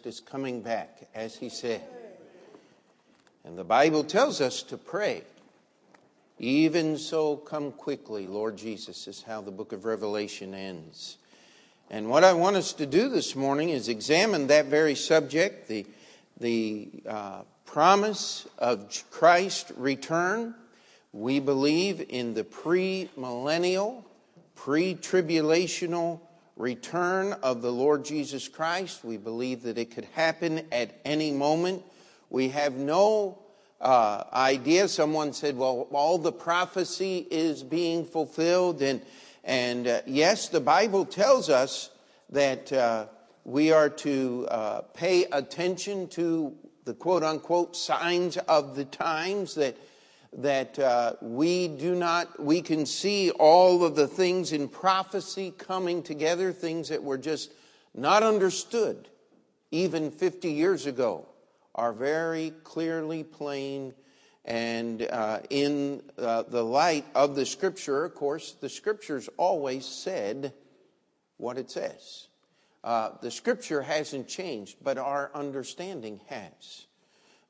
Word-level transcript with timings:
is 0.00 0.20
coming 0.20 0.62
back, 0.62 1.08
as 1.14 1.36
he 1.36 1.48
said. 1.48 1.82
And 3.44 3.58
the 3.58 3.64
Bible 3.64 4.04
tells 4.04 4.40
us 4.40 4.62
to 4.64 4.76
pray. 4.76 5.22
Even 6.38 6.98
so, 6.98 7.36
come 7.36 7.72
quickly, 7.72 8.26
Lord 8.26 8.56
Jesus, 8.56 9.06
is 9.06 9.22
how 9.22 9.40
the 9.40 9.50
book 9.50 9.72
of 9.72 9.84
Revelation 9.84 10.54
ends. 10.54 11.18
And 11.90 12.08
what 12.08 12.24
I 12.24 12.32
want 12.32 12.56
us 12.56 12.72
to 12.74 12.86
do 12.86 13.08
this 13.08 13.36
morning 13.36 13.68
is 13.68 13.88
examine 13.88 14.46
that 14.46 14.66
very 14.66 14.94
subject 14.94 15.68
the, 15.68 15.86
the 16.40 16.88
uh, 17.06 17.42
promise 17.66 18.48
of 18.58 18.88
Christ's 19.10 19.72
return. 19.76 20.54
We 21.12 21.38
believe 21.38 22.04
in 22.08 22.34
the 22.34 22.44
pre-millennial, 22.44 24.04
pre-tribulational 24.54 26.20
return 26.62 27.32
of 27.42 27.60
the 27.60 27.72
Lord 27.72 28.04
Jesus 28.04 28.46
Christ. 28.46 29.04
We 29.04 29.16
believe 29.16 29.64
that 29.64 29.78
it 29.78 29.90
could 29.90 30.04
happen 30.12 30.64
at 30.70 30.96
any 31.04 31.32
moment. 31.32 31.82
We 32.30 32.50
have 32.50 32.74
no 32.74 33.40
uh, 33.80 34.22
idea. 34.32 34.86
Someone 34.86 35.32
said, 35.32 35.56
well, 35.56 35.88
all 35.90 36.18
the 36.18 36.30
prophecy 36.30 37.26
is 37.32 37.64
being 37.64 38.04
fulfilled. 38.04 38.80
And, 38.80 39.02
and 39.42 39.88
uh, 39.88 40.02
yes, 40.06 40.50
the 40.50 40.60
Bible 40.60 41.04
tells 41.04 41.50
us 41.50 41.90
that 42.30 42.72
uh, 42.72 43.06
we 43.44 43.72
are 43.72 43.88
to 43.88 44.46
uh, 44.48 44.80
pay 44.94 45.24
attention 45.32 46.06
to 46.10 46.56
the 46.84 46.94
quote 46.94 47.24
unquote 47.24 47.74
signs 47.74 48.36
of 48.36 48.76
the 48.76 48.84
times 48.84 49.56
that 49.56 49.76
that 50.34 50.78
uh, 50.78 51.14
we 51.20 51.68
do 51.68 51.94
not 51.94 52.40
we 52.40 52.62
can 52.62 52.86
see 52.86 53.30
all 53.32 53.84
of 53.84 53.94
the 53.96 54.06
things 54.06 54.52
in 54.52 54.66
prophecy 54.68 55.52
coming 55.58 56.02
together 56.02 56.52
things 56.52 56.88
that 56.88 57.02
were 57.02 57.18
just 57.18 57.52
not 57.94 58.22
understood 58.22 59.08
even 59.70 60.10
50 60.10 60.50
years 60.50 60.86
ago 60.86 61.26
are 61.74 61.92
very 61.92 62.52
clearly 62.64 63.24
plain 63.24 63.92
and 64.44 65.02
uh, 65.02 65.40
in 65.50 66.02
uh, 66.18 66.42
the 66.48 66.62
light 66.62 67.04
of 67.14 67.34
the 67.34 67.46
scripture. 67.46 68.04
Of 68.04 68.14
course 68.14 68.52
the 68.52 68.68
scriptures 68.68 69.28
always 69.36 69.84
said 69.84 70.54
what 71.36 71.58
it 71.58 71.70
says. 71.70 72.28
Uh, 72.82 73.10
the 73.20 73.30
scripture 73.30 73.82
hasn't 73.82 74.28
changed 74.28 74.78
but 74.82 74.96
our 74.96 75.30
understanding 75.34 76.20
has. 76.28 76.86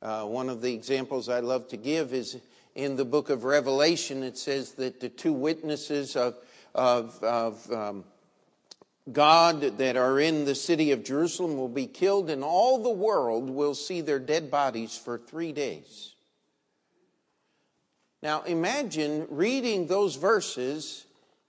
Uh, 0.03 0.25
one 0.25 0.49
of 0.49 0.61
the 0.61 0.75
examples 0.75 1.29
i 1.29 1.39
love 1.39 1.69
to 1.69 1.77
give 1.77 2.13
is 2.13 2.39
in 2.75 2.97
the 2.97 3.05
book 3.05 3.31
of 3.31 3.45
Revelation, 3.45 4.23
it 4.23 4.39
says 4.39 4.73
that 4.73 5.01
the 5.01 5.09
two 5.09 5.33
witnesses 5.33 6.17
of, 6.17 6.37
of, 6.75 7.23
of 7.23 7.71
um, 7.73 8.05
God 9.11 9.79
that 9.79 9.97
are 9.97 10.21
in 10.21 10.45
the 10.45 10.55
city 10.55 10.93
of 10.93 11.05
Jerusalem 11.05 11.57
will 11.57 11.69
be 11.69 11.87
killed, 11.87 12.31
and 12.31 12.45
all 12.45 12.83
the 12.83 12.91
world 12.91 13.51
will 13.51 13.75
see 13.75 14.01
their 14.01 14.19
dead 14.19 14.51
bodies 14.51 14.97
for 14.97 15.19
three 15.19 15.53
days. 15.53 16.15
Now, 18.23 18.43
imagine 18.43 19.27
reading 19.31 19.89
those 19.89 20.15
verses 20.15 21.05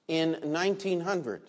in 0.08 0.34
1900, 0.42 1.44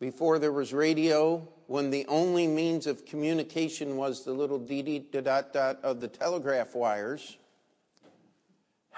before 0.00 0.38
there 0.38 0.52
was 0.52 0.72
radio, 0.72 1.46
when 1.66 1.90
the 1.90 2.06
only 2.06 2.46
means 2.46 2.86
of 2.86 3.04
communication 3.04 3.96
was 3.96 4.24
the 4.24 4.32
little 4.32 4.58
dee 4.58 4.82
dee 4.82 4.98
dot 4.98 5.52
dot 5.52 5.78
of 5.82 6.00
the 6.00 6.08
telegraph 6.08 6.74
wires. 6.74 7.36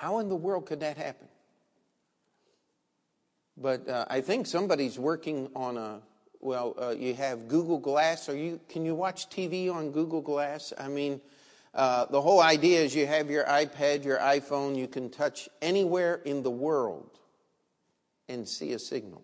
How 0.02 0.18
in 0.18 0.28
the 0.28 0.34
world 0.34 0.66
could 0.66 0.80
that 0.80 0.96
happen? 0.96 1.28
But 3.56 3.88
uh, 3.88 4.04
I 4.10 4.20
think 4.20 4.48
somebody's 4.48 4.98
working 4.98 5.48
on 5.54 5.76
a. 5.76 6.00
Well, 6.40 6.74
uh, 6.76 6.90
you 6.98 7.14
have 7.14 7.46
Google 7.46 7.78
Glass. 7.78 8.28
Are 8.28 8.36
you? 8.36 8.58
Can 8.68 8.84
you 8.84 8.96
watch 8.96 9.30
TV 9.30 9.72
on 9.72 9.92
Google 9.92 10.20
Glass? 10.20 10.72
I 10.76 10.88
mean, 10.88 11.20
uh, 11.72 12.06
the 12.06 12.20
whole 12.20 12.40
idea 12.40 12.80
is 12.80 12.96
you 12.96 13.06
have 13.06 13.30
your 13.30 13.44
iPad, 13.44 14.04
your 14.04 14.18
iPhone. 14.18 14.76
You 14.76 14.88
can 14.88 15.08
touch 15.08 15.48
anywhere 15.60 16.16
in 16.24 16.42
the 16.42 16.50
world 16.50 17.20
and 18.28 18.48
see 18.48 18.72
a 18.72 18.80
signal. 18.80 19.22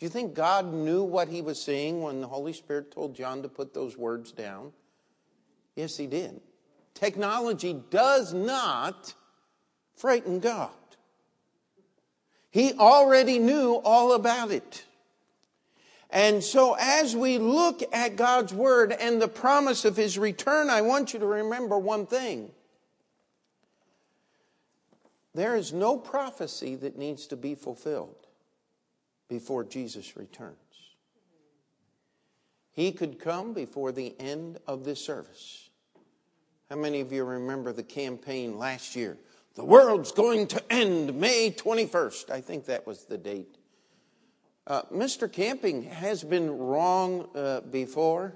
Do 0.00 0.06
you 0.06 0.10
think 0.10 0.34
God 0.34 0.74
knew 0.74 1.04
what 1.04 1.28
He 1.28 1.40
was 1.40 1.62
saying 1.62 2.02
when 2.02 2.20
the 2.20 2.26
Holy 2.26 2.52
Spirit 2.52 2.90
told 2.90 3.14
John 3.14 3.42
to 3.42 3.48
put 3.48 3.72
those 3.72 3.96
words 3.96 4.32
down? 4.32 4.72
Yes, 5.76 5.96
He 5.96 6.08
did. 6.08 6.40
Technology 6.94 7.80
does 7.90 8.34
not 8.34 9.14
frighten 9.96 10.40
God. 10.40 10.70
He 12.50 12.72
already 12.74 13.38
knew 13.38 13.80
all 13.84 14.12
about 14.12 14.50
it. 14.50 14.84
And 16.10 16.44
so, 16.44 16.76
as 16.78 17.16
we 17.16 17.38
look 17.38 17.82
at 17.92 18.14
God's 18.14 18.54
Word 18.54 18.92
and 18.92 19.20
the 19.20 19.26
promise 19.26 19.84
of 19.84 19.96
His 19.96 20.16
return, 20.16 20.70
I 20.70 20.80
want 20.80 21.12
you 21.12 21.18
to 21.18 21.26
remember 21.26 21.76
one 21.76 22.06
thing. 22.06 22.52
There 25.34 25.56
is 25.56 25.72
no 25.72 25.96
prophecy 25.96 26.76
that 26.76 26.96
needs 26.96 27.26
to 27.26 27.36
be 27.36 27.56
fulfilled 27.56 28.28
before 29.28 29.64
Jesus 29.64 30.16
returns. 30.16 30.54
He 32.70 32.92
could 32.92 33.18
come 33.18 33.52
before 33.52 33.90
the 33.90 34.14
end 34.20 34.58
of 34.66 34.84
this 34.84 35.04
service. 35.04 35.70
How 36.70 36.76
many 36.76 37.00
of 37.00 37.12
you 37.12 37.24
remember 37.24 37.72
the 37.72 37.82
campaign 37.82 38.58
last 38.58 38.94
year? 38.94 39.16
The 39.54 39.64
world's 39.64 40.12
going 40.12 40.48
to 40.48 40.72
end 40.72 41.14
May 41.14 41.50
21st. 41.50 42.30
I 42.30 42.40
think 42.40 42.66
that 42.66 42.86
was 42.86 43.04
the 43.04 43.18
date. 43.18 43.56
Uh, 44.66 44.82
Mr. 44.92 45.30
Camping 45.30 45.84
has 45.84 46.24
been 46.24 46.58
wrong 46.58 47.28
uh, 47.36 47.60
before, 47.60 48.34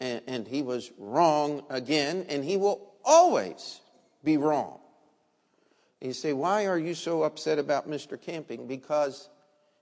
and, 0.00 0.22
and 0.26 0.48
he 0.48 0.62
was 0.62 0.90
wrong 0.96 1.64
again, 1.68 2.24
and 2.28 2.44
he 2.44 2.56
will 2.56 2.94
always 3.04 3.80
be 4.24 4.36
wrong. 4.36 4.78
You 6.00 6.12
say, 6.12 6.32
why 6.32 6.66
are 6.66 6.78
you 6.78 6.94
so 6.94 7.24
upset 7.24 7.58
about 7.58 7.90
Mr. 7.90 8.20
Camping? 8.20 8.68
Because 8.68 9.28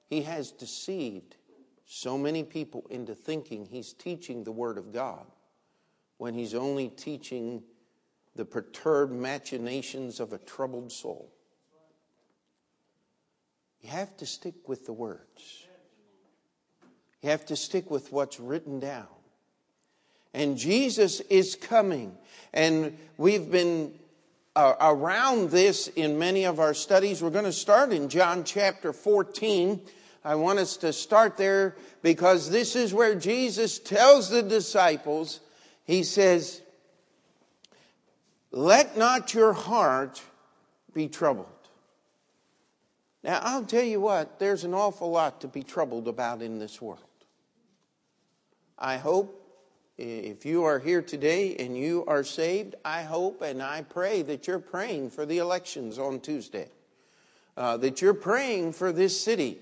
he 0.09 0.23
has 0.23 0.51
deceived 0.51 1.37
so 1.85 2.17
many 2.19 2.43
people 2.43 2.87
into 2.91 3.15
thinking 3.15 3.67
he's 3.67 3.93
teaching 3.93 4.43
the 4.43 4.53
Word 4.53 4.79
of 4.79 4.93
God 4.93 5.27
when 6.17 6.35
he's 6.35 6.55
only 6.55 6.89
teaching 6.89 7.63
the 8.37 8.45
perturbed 8.45 9.13
machinations 9.13 10.21
of 10.21 10.33
a 10.33 10.39
troubled 10.39 10.93
soul. 10.93 11.33
You 13.81 13.91
have 13.91 14.17
to 14.19 14.27
stick 14.27 14.69
with 14.69 14.87
the 14.87 14.93
words. 14.93 15.67
You 17.23 17.31
have 17.31 17.47
to 17.47 17.57
stick 17.57 17.91
with 17.91 18.13
what's 18.13 18.39
written 18.39 18.81
down. 18.81 19.07
And 20.35 20.59
Jesus 20.59 21.21
is 21.21 21.57
coming. 21.57 22.17
And 22.53 22.99
we've 23.17 23.51
been 23.51 23.95
uh, 24.55 24.75
around 24.81 25.51
this 25.51 25.89
in 25.89 26.19
many 26.19 26.45
of 26.45 26.61
our 26.61 26.75
studies. 26.75 27.23
We're 27.23 27.31
going 27.31 27.45
to 27.45 27.53
start 27.53 27.93
in 27.93 28.09
John 28.09 28.45
chapter 28.45 28.93
14. 28.93 29.81
I 30.25 30.35
want 30.35 30.59
us 30.59 30.77
to 30.79 30.93
start 30.93 31.37
there 31.37 31.77
because 32.03 32.51
this 32.51 32.75
is 32.75 32.93
where 32.93 33.15
Jesus 33.15 33.79
tells 33.79 34.29
the 34.29 34.43
disciples, 34.43 35.41
He 35.85 36.03
says, 36.03 36.61
let 38.57 38.97
not 38.97 39.35
your 39.35 39.53
heart 39.53 40.23
be 40.95 41.09
troubled. 41.09 41.47
Now, 43.23 43.41
I'll 43.43 43.65
tell 43.65 43.85
you 43.85 44.01
what, 44.01 44.39
there's 44.39 44.65
an 44.65 44.73
awful 44.73 45.11
lot 45.11 45.43
to 45.43 45.49
be 45.49 45.63
troubled 45.63 46.09
about 46.09 46.41
in 46.41 46.59
this 46.59 46.81
world. 46.81 47.01
I 48.79 48.97
hope 48.97 49.43
if 49.99 50.47
you 50.47 50.65
are 50.65 50.79
here 50.79 51.03
today 51.03 51.57
and 51.57 51.77
you 51.77 52.05
are 52.07 52.25
saved, 52.25 52.77
I 52.83 53.03
hope 53.03 53.43
and 53.43 53.63
I 53.63 53.83
pray 53.83 54.23
that 54.23 54.47
you're 54.47 54.59
praying 54.59 55.11
for 55.11 55.27
the 55.27 55.37
elections 55.37 55.99
on 55.99 56.21
Tuesday, 56.21 56.69
uh, 57.59 57.77
that 57.79 58.01
you're 58.01 58.15
praying 58.15 58.73
for 58.73 58.91
this 58.91 59.21
city. 59.21 59.59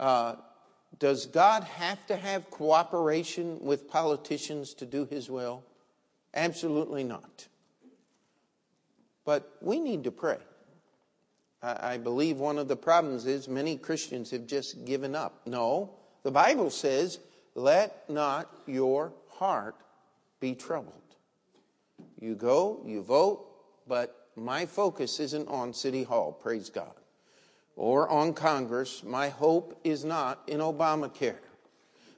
Uh, 0.00 0.36
does 0.98 1.26
God 1.26 1.64
have 1.64 2.06
to 2.06 2.16
have 2.16 2.50
cooperation 2.50 3.58
with 3.60 3.86
politicians 3.86 4.72
to 4.74 4.86
do 4.86 5.04
his 5.04 5.28
will? 5.28 5.62
Absolutely 6.32 7.04
not. 7.04 7.48
But 9.26 9.56
we 9.60 9.80
need 9.80 10.04
to 10.04 10.10
pray. 10.10 10.38
I 11.62 11.98
believe 11.98 12.38
one 12.38 12.58
of 12.58 12.68
the 12.68 12.76
problems 12.76 13.26
is 13.26 13.48
many 13.48 13.76
Christians 13.76 14.30
have 14.30 14.46
just 14.46 14.84
given 14.84 15.16
up. 15.16 15.40
No, 15.46 15.90
the 16.22 16.30
Bible 16.30 16.70
says, 16.70 17.18
let 17.56 18.08
not 18.08 18.48
your 18.66 19.12
heart 19.28 19.74
be 20.38 20.54
troubled. 20.54 20.94
You 22.20 22.36
go, 22.36 22.80
you 22.86 23.02
vote, 23.02 23.46
but 23.88 24.28
my 24.36 24.64
focus 24.64 25.18
isn't 25.18 25.48
on 25.48 25.74
City 25.74 26.04
Hall, 26.04 26.30
praise 26.30 26.70
God, 26.70 26.94
or 27.74 28.08
on 28.08 28.32
Congress. 28.32 29.02
My 29.02 29.30
hope 29.30 29.80
is 29.82 30.04
not 30.04 30.42
in 30.46 30.60
Obamacare. 30.60 31.38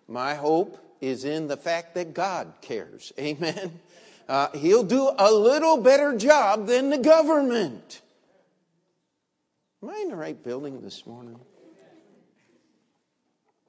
My 0.08 0.34
hope 0.34 0.78
is 1.00 1.24
in 1.24 1.46
the 1.46 1.56
fact 1.56 1.94
that 1.94 2.12
God 2.12 2.52
cares. 2.60 3.12
Amen 3.18 3.80
uh, 4.28 4.48
he'll 4.54 4.84
do 4.84 5.10
a 5.18 5.32
little 5.32 5.78
better 5.78 6.16
job 6.16 6.66
than 6.66 6.90
the 6.90 6.98
government. 6.98 8.02
Am 9.82 9.90
I 9.90 10.00
in 10.02 10.08
the 10.08 10.16
right 10.16 10.42
building 10.42 10.82
this 10.82 11.06
morning? 11.06 11.38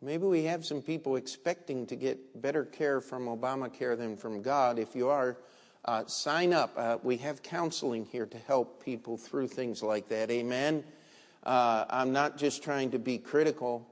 Maybe 0.02 0.26
we 0.26 0.44
have 0.44 0.66
some 0.66 0.82
people 0.82 1.18
expecting 1.18 1.86
to 1.88 1.96
get 1.96 2.42
better 2.42 2.64
care 2.64 3.02
from 3.02 3.26
Obamacare 3.26 3.98
than 3.98 4.16
from 4.16 4.42
God. 4.42 4.80
If 4.80 4.96
you 4.96 5.10
are, 5.10 5.38
uh, 5.86 6.06
sign 6.06 6.54
up. 6.54 6.74
Uh, 6.78 6.98
we 7.04 7.18
have 7.18 7.44
counseling 7.44 8.06
here 8.06 8.26
to 8.26 8.38
help 8.38 8.84
people 8.84 9.18
through 9.18 9.48
things 9.48 9.84
like 9.84 10.08
that. 10.10 10.30
Amen. 10.32 10.84
Uh, 11.44 11.86
I'm 11.90 12.12
not 12.12 12.38
just 12.38 12.64
trying 12.64 12.92
to 12.92 13.00
be 13.00 13.18
critical. 13.18 13.88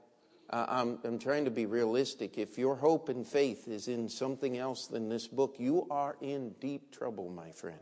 Uh, 0.50 0.64
I'm, 0.68 0.98
I'm 1.04 1.18
trying 1.18 1.44
to 1.44 1.50
be 1.50 1.66
realistic. 1.66 2.38
If 2.38 2.56
your 2.56 2.76
hope 2.76 3.08
and 3.08 3.26
faith 3.26 3.68
is 3.68 3.88
in 3.88 4.08
something 4.08 4.56
else 4.56 4.86
than 4.86 5.08
this 5.08 5.28
book, 5.28 5.56
you 5.58 5.86
are 5.90 6.16
in 6.20 6.54
deep 6.60 6.90
trouble, 6.90 7.28
my 7.28 7.50
friend. 7.50 7.78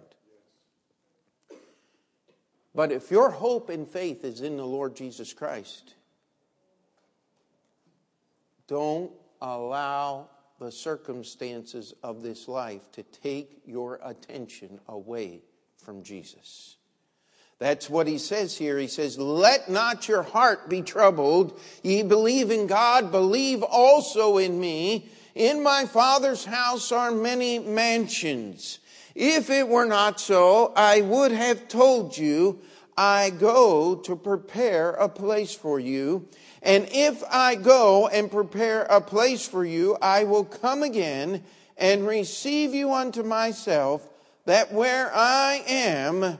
But 2.74 2.92
if 2.92 3.10
your 3.10 3.30
hope 3.30 3.70
and 3.70 3.88
faith 3.88 4.24
is 4.24 4.40
in 4.40 4.56
the 4.56 4.66
Lord 4.66 4.96
Jesus 4.96 5.32
Christ, 5.32 5.94
don't 8.66 9.12
allow 9.40 10.28
the 10.58 10.72
circumstances 10.72 11.94
of 12.02 12.22
this 12.22 12.48
life 12.48 12.90
to 12.92 13.02
take 13.02 13.62
your 13.64 14.00
attention 14.02 14.80
away 14.88 15.42
from 15.76 16.02
Jesus. 16.02 16.76
That's 17.58 17.88
what 17.88 18.06
he 18.06 18.18
says 18.18 18.56
here. 18.56 18.78
He 18.78 18.86
says, 18.86 19.18
Let 19.18 19.70
not 19.70 20.08
your 20.08 20.22
heart 20.22 20.68
be 20.68 20.82
troubled. 20.82 21.58
Ye 21.82 22.02
believe 22.02 22.50
in 22.50 22.66
God, 22.66 23.10
believe 23.10 23.62
also 23.62 24.36
in 24.38 24.60
me. 24.60 25.08
In 25.34 25.62
my 25.62 25.86
Father's 25.86 26.44
house 26.44 26.92
are 26.92 27.10
many 27.10 27.58
mansions. 27.58 28.78
If 29.14 29.48
it 29.48 29.68
were 29.68 29.86
not 29.86 30.20
so, 30.20 30.72
I 30.76 31.00
would 31.00 31.32
have 31.32 31.68
told 31.68 32.16
you, 32.16 32.60
I 32.96 33.30
go 33.30 33.96
to 33.96 34.16
prepare 34.16 34.90
a 34.92 35.08
place 35.08 35.54
for 35.54 35.78
you. 35.80 36.28
And 36.62 36.88
if 36.90 37.22
I 37.30 37.54
go 37.54 38.08
and 38.08 38.30
prepare 38.30 38.82
a 38.84 39.00
place 39.00 39.46
for 39.46 39.64
you, 39.64 39.96
I 40.02 40.24
will 40.24 40.44
come 40.44 40.82
again 40.82 41.44
and 41.76 42.06
receive 42.06 42.74
you 42.74 42.92
unto 42.92 43.22
myself, 43.22 44.08
that 44.46 44.72
where 44.72 45.10
I 45.14 45.62
am, 45.66 46.38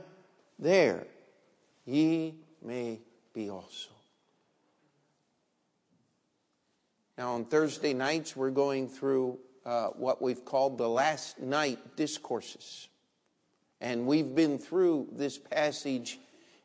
there 0.59 1.07
ye 1.85 2.35
may 2.63 3.01
be 3.33 3.51
also. 3.51 3.91
Now, 7.19 7.35
on 7.35 7.47
Thursday 7.47 7.95
nights, 7.95 8.37
we're 8.37 8.51
going 8.51 8.89
through 8.89 9.39
uh, 9.65 9.89
what 9.89 10.21
we've 10.21 10.45
called 10.45 10.77
the 10.77 10.89
last 10.89 11.41
night 11.41 11.97
discourses. 11.97 12.89
And 13.81 14.07
we've 14.07 14.35
been 14.35 14.59
through 14.59 15.09
this 15.13 15.39
passage 15.39 16.19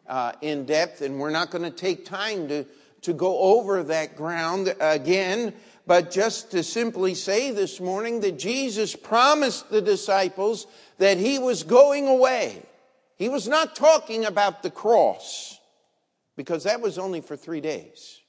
uh, 0.07 0.33
in 0.41 0.65
depth, 0.65 1.01
and 1.01 1.19
we're 1.19 1.29
not 1.29 1.51
going 1.51 1.63
to 1.63 1.71
take 1.71 2.05
time 2.05 2.47
to, 2.49 2.65
to 3.03 3.13
go 3.13 3.37
over 3.39 3.83
that 3.83 4.15
ground 4.15 4.75
again, 4.79 5.53
but 5.87 6.11
just 6.11 6.51
to 6.51 6.63
simply 6.63 7.15
say 7.15 7.51
this 7.51 7.79
morning 7.79 8.19
that 8.21 8.37
Jesus 8.37 8.95
promised 8.95 9.69
the 9.69 9.81
disciples 9.81 10.67
that 10.97 11.17
he 11.17 11.39
was 11.39 11.63
going 11.63 12.07
away. 12.07 12.61
He 13.21 13.29
was 13.29 13.47
not 13.47 13.75
talking 13.75 14.25
about 14.25 14.63
the 14.63 14.71
cross 14.71 15.59
because 16.35 16.63
that 16.63 16.81
was 16.81 16.97
only 16.97 17.21
for 17.21 17.37
three 17.37 17.61
days. 17.61 18.19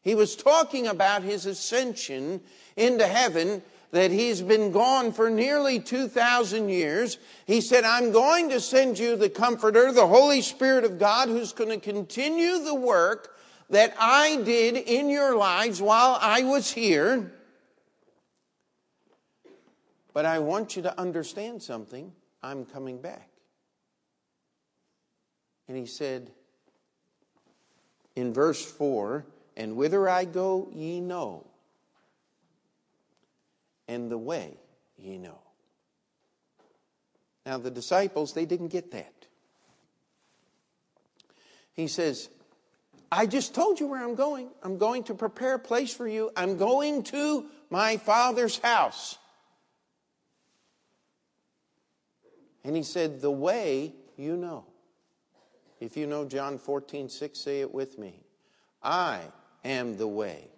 He 0.00 0.14
was 0.14 0.36
talking 0.36 0.86
about 0.86 1.22
his 1.22 1.44
ascension 1.44 2.40
into 2.78 3.06
heaven 3.06 3.60
that 3.90 4.10
he's 4.10 4.40
been 4.40 4.72
gone 4.72 5.12
for 5.12 5.28
nearly 5.28 5.80
2,000 5.80 6.70
years. 6.70 7.18
He 7.44 7.60
said, 7.60 7.84
I'm 7.84 8.10
going 8.10 8.48
to 8.48 8.58
send 8.58 8.98
you 8.98 9.16
the 9.16 9.28
Comforter, 9.28 9.92
the 9.92 10.06
Holy 10.06 10.40
Spirit 10.40 10.84
of 10.84 10.98
God, 10.98 11.28
who's 11.28 11.52
going 11.52 11.68
to 11.68 11.76
continue 11.78 12.64
the 12.64 12.74
work 12.74 13.36
that 13.68 13.94
I 14.00 14.40
did 14.46 14.78
in 14.78 15.10
your 15.10 15.36
lives 15.36 15.82
while 15.82 16.16
I 16.22 16.42
was 16.42 16.72
here. 16.72 17.32
But 20.14 20.24
I 20.24 20.38
want 20.38 20.74
you 20.74 20.80
to 20.84 20.98
understand 20.98 21.62
something. 21.62 22.10
I'm 22.42 22.64
coming 22.64 22.98
back. 22.98 23.28
And 25.68 25.76
he 25.76 25.86
said 25.86 26.30
in 28.14 28.32
verse 28.32 28.64
4 28.64 29.26
And 29.56 29.76
whither 29.76 30.08
I 30.08 30.24
go, 30.24 30.68
ye 30.72 31.00
know, 31.00 31.46
and 33.88 34.10
the 34.10 34.18
way 34.18 34.56
ye 34.98 35.18
know. 35.18 35.38
Now, 37.44 37.58
the 37.58 37.70
disciples, 37.70 38.32
they 38.32 38.44
didn't 38.44 38.68
get 38.68 38.90
that. 38.90 39.12
He 41.74 41.86
says, 41.86 42.28
I 43.12 43.26
just 43.26 43.54
told 43.54 43.78
you 43.78 43.86
where 43.86 44.02
I'm 44.02 44.16
going. 44.16 44.48
I'm 44.64 44.78
going 44.78 45.04
to 45.04 45.14
prepare 45.14 45.54
a 45.54 45.58
place 45.58 45.94
for 45.94 46.08
you. 46.08 46.30
I'm 46.36 46.56
going 46.56 47.04
to 47.04 47.46
my 47.70 47.98
Father's 47.98 48.58
house. 48.58 49.18
And 52.64 52.74
he 52.74 52.82
said, 52.82 53.20
The 53.20 53.30
way 53.30 53.94
you 54.16 54.36
know. 54.36 54.64
If 55.80 55.96
you 55.96 56.06
know 56.06 56.24
John 56.24 56.58
14, 56.58 57.08
6, 57.08 57.38
say 57.38 57.60
it 57.60 57.72
with 57.72 57.98
me. 57.98 58.20
I 58.82 59.20
am 59.64 59.96
the 59.96 60.06
way, 60.06 60.48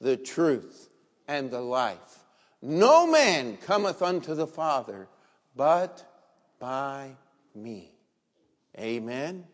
the 0.00 0.16
truth, 0.16 0.88
and 1.28 1.50
the 1.50 1.60
life. 1.60 2.24
No 2.60 3.06
man 3.06 3.56
cometh 3.58 4.02
unto 4.02 4.34
the 4.34 4.46
Father 4.46 5.08
but 5.56 6.04
by 6.58 7.10
me. 7.54 7.92
Amen. 8.78 9.44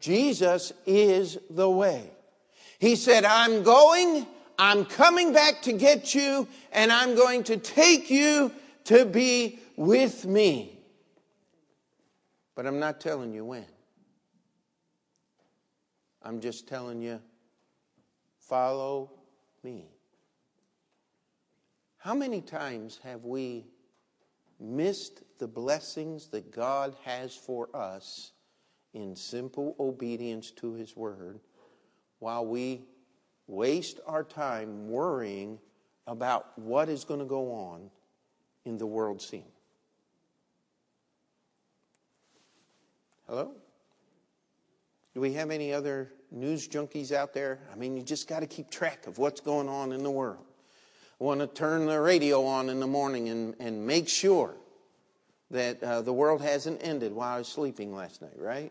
Jesus 0.00 0.72
is 0.84 1.38
the 1.50 1.68
way. 1.68 2.10
He 2.78 2.94
said, 2.94 3.24
I'm 3.24 3.62
going, 3.62 4.26
I'm 4.58 4.84
coming 4.84 5.32
back 5.32 5.62
to 5.62 5.72
get 5.72 6.14
you, 6.14 6.46
and 6.72 6.92
I'm 6.92 7.16
going 7.16 7.42
to 7.44 7.56
take 7.56 8.10
you 8.10 8.52
to 8.84 9.04
be 9.04 9.58
with 9.76 10.26
me. 10.26 10.78
But 12.54 12.66
I'm 12.66 12.78
not 12.78 13.00
telling 13.00 13.32
you 13.32 13.44
when. 13.44 13.64
I'm 16.26 16.40
just 16.40 16.66
telling 16.66 17.00
you, 17.00 17.20
follow 18.40 19.12
me. 19.62 19.86
How 21.98 22.14
many 22.14 22.40
times 22.40 22.98
have 23.04 23.24
we 23.24 23.64
missed 24.58 25.22
the 25.38 25.46
blessings 25.46 26.26
that 26.30 26.50
God 26.50 26.96
has 27.04 27.36
for 27.36 27.68
us 27.72 28.32
in 28.92 29.14
simple 29.14 29.76
obedience 29.78 30.50
to 30.56 30.74
His 30.74 30.96
Word 30.96 31.38
while 32.18 32.44
we 32.44 32.82
waste 33.46 34.00
our 34.04 34.24
time 34.24 34.88
worrying 34.88 35.60
about 36.08 36.58
what 36.58 36.88
is 36.88 37.04
going 37.04 37.20
to 37.20 37.26
go 37.26 37.52
on 37.52 37.88
in 38.64 38.78
the 38.78 38.86
world 38.86 39.22
scene? 39.22 39.52
Hello? 43.28 43.52
Do 45.16 45.22
we 45.22 45.32
have 45.32 45.50
any 45.50 45.72
other 45.72 46.12
news 46.30 46.68
junkies 46.68 47.10
out 47.10 47.32
there? 47.32 47.58
I 47.72 47.76
mean, 47.76 47.96
you 47.96 48.02
just 48.02 48.28
got 48.28 48.40
to 48.40 48.46
keep 48.46 48.68
track 48.68 49.06
of 49.06 49.16
what's 49.16 49.40
going 49.40 49.66
on 49.66 49.92
in 49.92 50.02
the 50.02 50.10
world. 50.10 50.44
I 51.18 51.24
want 51.24 51.40
to 51.40 51.46
turn 51.46 51.86
the 51.86 51.98
radio 51.98 52.44
on 52.44 52.68
in 52.68 52.80
the 52.80 52.86
morning 52.86 53.30
and, 53.30 53.54
and 53.58 53.86
make 53.86 54.10
sure 54.10 54.54
that 55.50 55.82
uh, 55.82 56.02
the 56.02 56.12
world 56.12 56.42
hasn't 56.42 56.86
ended 56.86 57.14
while 57.14 57.36
I 57.36 57.38
was 57.38 57.48
sleeping 57.48 57.94
last 57.94 58.20
night, 58.20 58.36
right? 58.36 58.70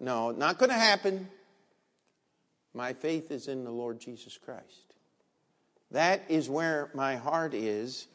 No, 0.00 0.32
not 0.32 0.58
going 0.58 0.70
to 0.70 0.74
happen. 0.74 1.28
My 2.74 2.92
faith 2.92 3.30
is 3.30 3.46
in 3.46 3.62
the 3.62 3.70
Lord 3.70 4.00
Jesus 4.00 4.36
Christ. 4.36 4.92
That 5.92 6.20
is 6.28 6.50
where 6.50 6.90
my 6.94 7.14
heart 7.14 7.54
is. 7.54 8.08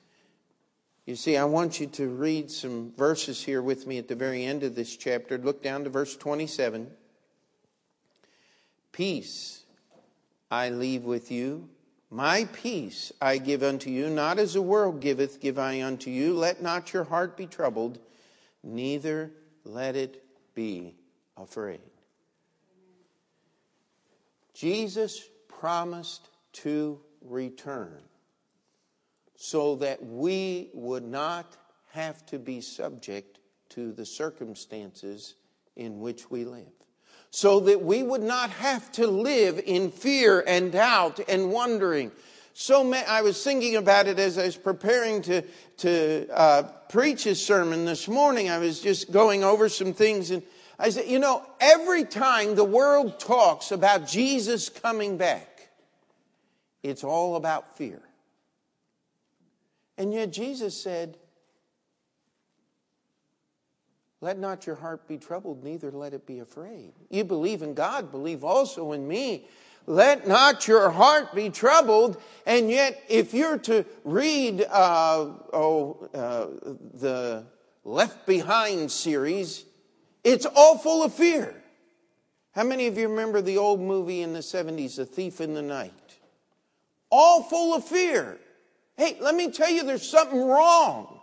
You 1.05 1.15
see, 1.15 1.37
I 1.37 1.45
want 1.45 1.79
you 1.79 1.87
to 1.87 2.09
read 2.09 2.51
some 2.51 2.91
verses 2.97 3.41
here 3.41 3.61
with 3.61 3.87
me 3.87 3.97
at 3.97 4.09
the 4.09 4.15
very 4.15 4.43
end 4.43 4.63
of 4.63 4.75
this 4.75 4.97
chapter. 4.97 5.37
Look 5.37 5.63
down 5.63 5.85
to 5.85 5.89
verse 5.89 6.17
27. 6.17 6.91
Peace 8.91 9.63
I 10.50 10.69
leave 10.69 11.03
with 11.03 11.31
you. 11.31 11.69
My 12.10 12.45
peace 12.51 13.13
I 13.21 13.38
give 13.38 13.63
unto 13.63 13.89
you, 13.89 14.10
not 14.10 14.38
as 14.38 14.53
the 14.53 14.62
world 14.62 15.00
giveth, 15.00 15.39
give 15.39 15.57
I 15.57 15.81
unto 15.81 16.10
you. 16.10 16.33
Let 16.33 16.62
not 16.62 16.91
your 16.91 17.05
heart 17.05 17.38
be 17.38 17.48
troubled, 17.48 18.00
neither 18.63 19.31
let 19.63 19.95
it 19.95 20.24
be 20.53 20.95
afraid. 21.38 21.79
Jesus 24.53 25.25
promised 25.48 26.27
to 26.53 27.00
return 27.21 28.01
so 29.38 29.77
that 29.77 30.03
we 30.05 30.69
would 30.74 31.03
not 31.03 31.55
have 31.93 32.25
to 32.25 32.38
be 32.38 32.60
subject 32.60 33.39
to 33.69 33.93
the 33.93 34.05
circumstances 34.05 35.36
in 35.77 36.01
which 36.01 36.29
we 36.29 36.43
live 36.43 36.80
so 37.31 37.61
that 37.61 37.81
we 37.81 38.03
would 38.03 38.21
not 38.21 38.50
have 38.51 38.91
to 38.91 39.07
live 39.07 39.61
in 39.65 39.89
fear 39.89 40.43
and 40.45 40.71
doubt 40.71 41.19
and 41.27 41.51
wondering. 41.51 42.11
So 42.53 42.93
I 42.93 43.21
was 43.21 43.41
thinking 43.41 43.77
about 43.77 44.07
it 44.07 44.19
as 44.19 44.38
I 44.38 44.45
was 44.45 44.57
preparing 44.57 45.21
to, 45.23 45.41
to 45.77 46.27
uh, 46.29 46.63
preach 46.89 47.25
a 47.25 47.33
sermon 47.33 47.85
this 47.85 48.07
morning. 48.07 48.50
I 48.50 48.57
was 48.57 48.81
just 48.81 49.11
going 49.11 49.43
over 49.43 49.69
some 49.69 49.93
things 49.93 50.31
and 50.31 50.43
I 50.77 50.89
said, 50.89 51.07
you 51.07 51.19
know, 51.19 51.45
every 51.59 52.03
time 52.03 52.55
the 52.55 52.63
world 52.63 53.19
talks 53.19 53.71
about 53.71 54.07
Jesus 54.07 54.67
coming 54.67 55.17
back, 55.17 55.69
It's 56.83 57.03
all 57.03 57.35
about 57.35 57.77
fear. 57.77 58.01
And 59.97 60.11
yet 60.13 60.31
Jesus 60.31 60.81
said, 60.81 61.17
Let 64.21 64.37
not 64.37 64.67
your 64.67 64.75
heart 64.75 65.07
be 65.07 65.17
troubled, 65.17 65.63
neither 65.63 65.91
let 65.91 66.13
it 66.13 66.27
be 66.27 66.39
afraid. 66.39 66.93
You 67.09 67.23
believe 67.23 67.63
in 67.63 67.73
God, 67.73 68.11
believe 68.11 68.43
also 68.43 68.91
in 68.91 69.07
me. 69.07 69.47
Let 69.87 70.27
not 70.27 70.67
your 70.67 70.91
heart 70.91 71.33
be 71.33 71.49
troubled. 71.49 72.21
And 72.45 72.69
yet, 72.69 73.01
if 73.09 73.33
you're 73.33 73.57
to 73.59 73.83
read 74.03 74.61
uh, 74.61 75.25
oh, 75.51 76.07
uh, 76.13 76.75
the 76.93 77.45
Left 77.83 78.27
Behind 78.27 78.91
series, 78.91 79.65
it's 80.23 80.45
all 80.45 80.77
full 80.77 81.03
of 81.03 81.15
fear. 81.15 81.55
How 82.51 82.63
many 82.63 82.85
of 82.85 82.99
you 82.99 83.09
remember 83.09 83.41
the 83.41 83.57
old 83.57 83.79
movie 83.79 84.21
in 84.21 84.33
the 84.33 84.39
70s, 84.39 84.99
A 84.99 85.05
Thief 85.05 85.41
in 85.41 85.55
the 85.55 85.63
Night? 85.63 85.91
All 87.09 87.41
full 87.41 87.73
of 87.73 87.83
fear. 87.83 88.37
Hey, 88.97 89.17
let 89.19 89.33
me 89.33 89.49
tell 89.49 89.71
you, 89.71 89.83
there's 89.83 90.07
something 90.07 90.39
wrong 90.39 91.20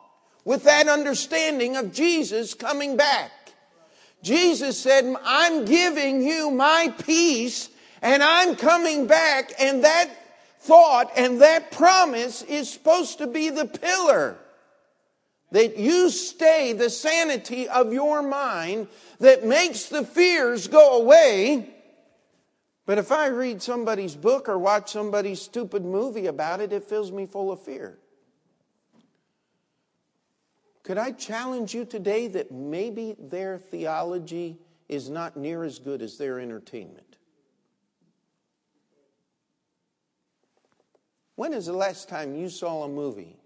with 0.48 0.64
that 0.64 0.88
understanding 0.88 1.76
of 1.76 1.92
Jesus 1.92 2.54
coming 2.54 2.96
back. 2.96 3.30
Jesus 4.22 4.80
said, 4.80 5.04
I'm 5.22 5.66
giving 5.66 6.22
you 6.22 6.50
my 6.50 6.94
peace 7.04 7.68
and 8.00 8.22
I'm 8.22 8.56
coming 8.56 9.06
back, 9.06 9.52
and 9.60 9.84
that 9.84 10.08
thought 10.60 11.12
and 11.18 11.42
that 11.42 11.70
promise 11.70 12.40
is 12.40 12.70
supposed 12.70 13.18
to 13.18 13.26
be 13.26 13.50
the 13.50 13.66
pillar 13.66 14.38
that 15.50 15.76
you 15.76 16.08
stay 16.08 16.72
the 16.72 16.88
sanity 16.88 17.68
of 17.68 17.92
your 17.92 18.22
mind 18.22 18.88
that 19.20 19.44
makes 19.44 19.90
the 19.90 20.02
fears 20.02 20.66
go 20.66 21.02
away. 21.02 21.68
But 22.86 22.96
if 22.96 23.12
I 23.12 23.26
read 23.26 23.60
somebody's 23.60 24.16
book 24.16 24.48
or 24.48 24.56
watch 24.56 24.92
somebody's 24.92 25.42
stupid 25.42 25.84
movie 25.84 26.24
about 26.24 26.62
it, 26.62 26.72
it 26.72 26.84
fills 26.84 27.12
me 27.12 27.26
full 27.26 27.52
of 27.52 27.62
fear. 27.62 27.98
Could 30.88 30.96
I 30.96 31.10
challenge 31.10 31.74
you 31.74 31.84
today 31.84 32.28
that 32.28 32.50
maybe 32.50 33.14
their 33.18 33.58
theology 33.58 34.58
is 34.88 35.10
not 35.10 35.36
near 35.36 35.62
as 35.62 35.78
good 35.78 36.00
as 36.00 36.16
their 36.16 36.40
entertainment? 36.40 37.18
When 41.34 41.52
is 41.52 41.66
the 41.66 41.74
last 41.74 42.08
time 42.08 42.34
you 42.34 42.48
saw 42.48 42.84
a 42.84 42.88
movie 42.88 43.36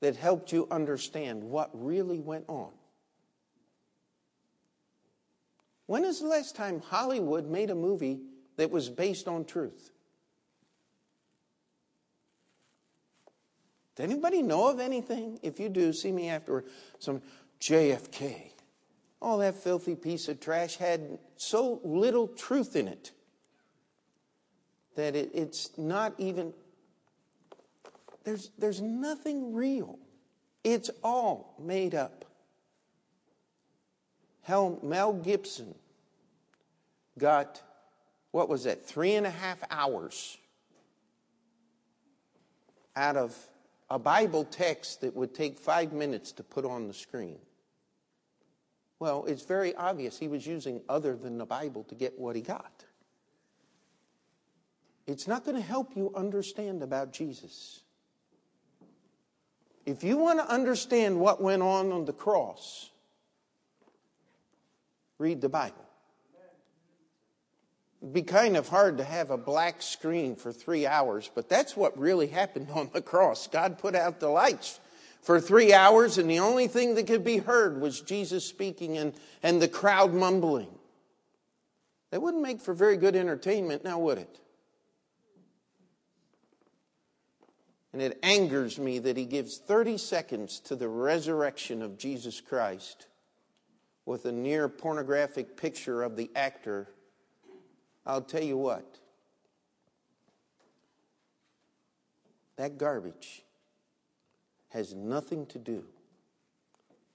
that 0.00 0.16
helped 0.16 0.52
you 0.52 0.68
understand 0.70 1.42
what 1.42 1.70
really 1.72 2.20
went 2.20 2.44
on? 2.46 2.72
When 5.86 6.04
is 6.04 6.20
the 6.20 6.26
last 6.26 6.54
time 6.54 6.82
Hollywood 6.82 7.48
made 7.48 7.70
a 7.70 7.74
movie 7.74 8.20
that 8.58 8.70
was 8.70 8.90
based 8.90 9.28
on 9.28 9.46
truth? 9.46 9.92
Does 13.98 14.04
anybody 14.04 14.42
know 14.42 14.68
of 14.68 14.78
anything? 14.78 15.40
If 15.42 15.58
you 15.58 15.68
do, 15.68 15.92
see 15.92 16.12
me 16.12 16.28
afterward. 16.28 16.66
Some 17.00 17.20
JFK. 17.60 18.52
All 19.20 19.38
that 19.38 19.56
filthy 19.56 19.96
piece 19.96 20.28
of 20.28 20.38
trash 20.38 20.76
had 20.76 21.18
so 21.36 21.80
little 21.82 22.28
truth 22.28 22.76
in 22.76 22.86
it 22.86 23.10
that 24.94 25.16
it, 25.16 25.32
it's 25.34 25.76
not 25.76 26.14
even, 26.16 26.54
there's, 28.22 28.50
there's 28.56 28.80
nothing 28.80 29.52
real. 29.52 29.98
It's 30.62 30.90
all 31.02 31.56
made 31.58 31.96
up. 31.96 32.24
Hell, 34.42 34.78
Mel 34.80 35.12
Gibson 35.12 35.74
got, 37.18 37.60
what 38.30 38.48
was 38.48 38.62
that, 38.62 38.86
three 38.86 39.16
and 39.16 39.26
a 39.26 39.30
half 39.30 39.58
hours 39.72 40.38
out 42.94 43.16
of 43.16 43.36
a 43.90 43.98
Bible 43.98 44.44
text 44.44 45.00
that 45.00 45.14
would 45.14 45.34
take 45.34 45.58
five 45.58 45.92
minutes 45.92 46.32
to 46.32 46.42
put 46.42 46.64
on 46.64 46.86
the 46.88 46.94
screen. 46.94 47.38
Well, 49.00 49.24
it's 49.26 49.44
very 49.44 49.74
obvious 49.76 50.18
he 50.18 50.28
was 50.28 50.46
using 50.46 50.80
other 50.88 51.16
than 51.16 51.38
the 51.38 51.46
Bible 51.46 51.84
to 51.84 51.94
get 51.94 52.18
what 52.18 52.36
he 52.36 52.42
got. 52.42 52.84
It's 55.06 55.26
not 55.26 55.44
going 55.44 55.56
to 55.56 55.62
help 55.62 55.96
you 55.96 56.12
understand 56.14 56.82
about 56.82 57.12
Jesus. 57.12 57.80
If 59.86 60.04
you 60.04 60.18
want 60.18 60.38
to 60.38 60.46
understand 60.46 61.18
what 61.18 61.40
went 61.40 61.62
on 61.62 61.92
on 61.92 62.04
the 62.04 62.12
cross, 62.12 62.90
read 65.18 65.40
the 65.40 65.48
Bible. 65.48 65.87
Be 68.12 68.22
kind 68.22 68.56
of 68.56 68.68
hard 68.68 68.98
to 68.98 69.04
have 69.04 69.30
a 69.30 69.36
black 69.36 69.82
screen 69.82 70.36
for 70.36 70.52
three 70.52 70.86
hours, 70.86 71.30
but 71.34 71.48
that's 71.48 71.76
what 71.76 71.98
really 71.98 72.28
happened 72.28 72.68
on 72.74 72.90
the 72.92 73.02
cross. 73.02 73.46
God 73.46 73.78
put 73.78 73.94
out 73.94 74.20
the 74.20 74.28
lights 74.28 74.80
for 75.20 75.40
three 75.40 75.72
hours, 75.72 76.16
and 76.16 76.30
the 76.30 76.38
only 76.38 76.68
thing 76.68 76.94
that 76.94 77.06
could 77.06 77.24
be 77.24 77.38
heard 77.38 77.80
was 77.80 78.00
Jesus 78.00 78.44
speaking 78.44 78.96
and, 78.96 79.12
and 79.42 79.60
the 79.60 79.68
crowd 79.68 80.14
mumbling. 80.14 80.68
That 82.10 82.22
wouldn't 82.22 82.42
make 82.42 82.60
for 82.60 82.72
very 82.72 82.96
good 82.96 83.16
entertainment, 83.16 83.84
now 83.84 83.98
would 83.98 84.18
it? 84.18 84.40
And 87.92 88.02
it 88.02 88.18
angers 88.22 88.78
me 88.78 88.98
that 89.00 89.16
he 89.16 89.24
gives 89.24 89.58
30 89.58 89.98
seconds 89.98 90.60
to 90.60 90.76
the 90.76 90.88
resurrection 90.88 91.82
of 91.82 91.98
Jesus 91.98 92.40
Christ 92.40 93.06
with 94.04 94.24
a 94.24 94.32
near 94.32 94.68
pornographic 94.68 95.56
picture 95.56 96.02
of 96.02 96.16
the 96.16 96.30
actor. 96.36 96.88
I'll 98.08 98.22
tell 98.22 98.42
you 98.42 98.56
what, 98.56 98.98
that 102.56 102.78
garbage 102.78 103.42
has 104.70 104.94
nothing 104.94 105.44
to 105.46 105.58
do 105.58 105.84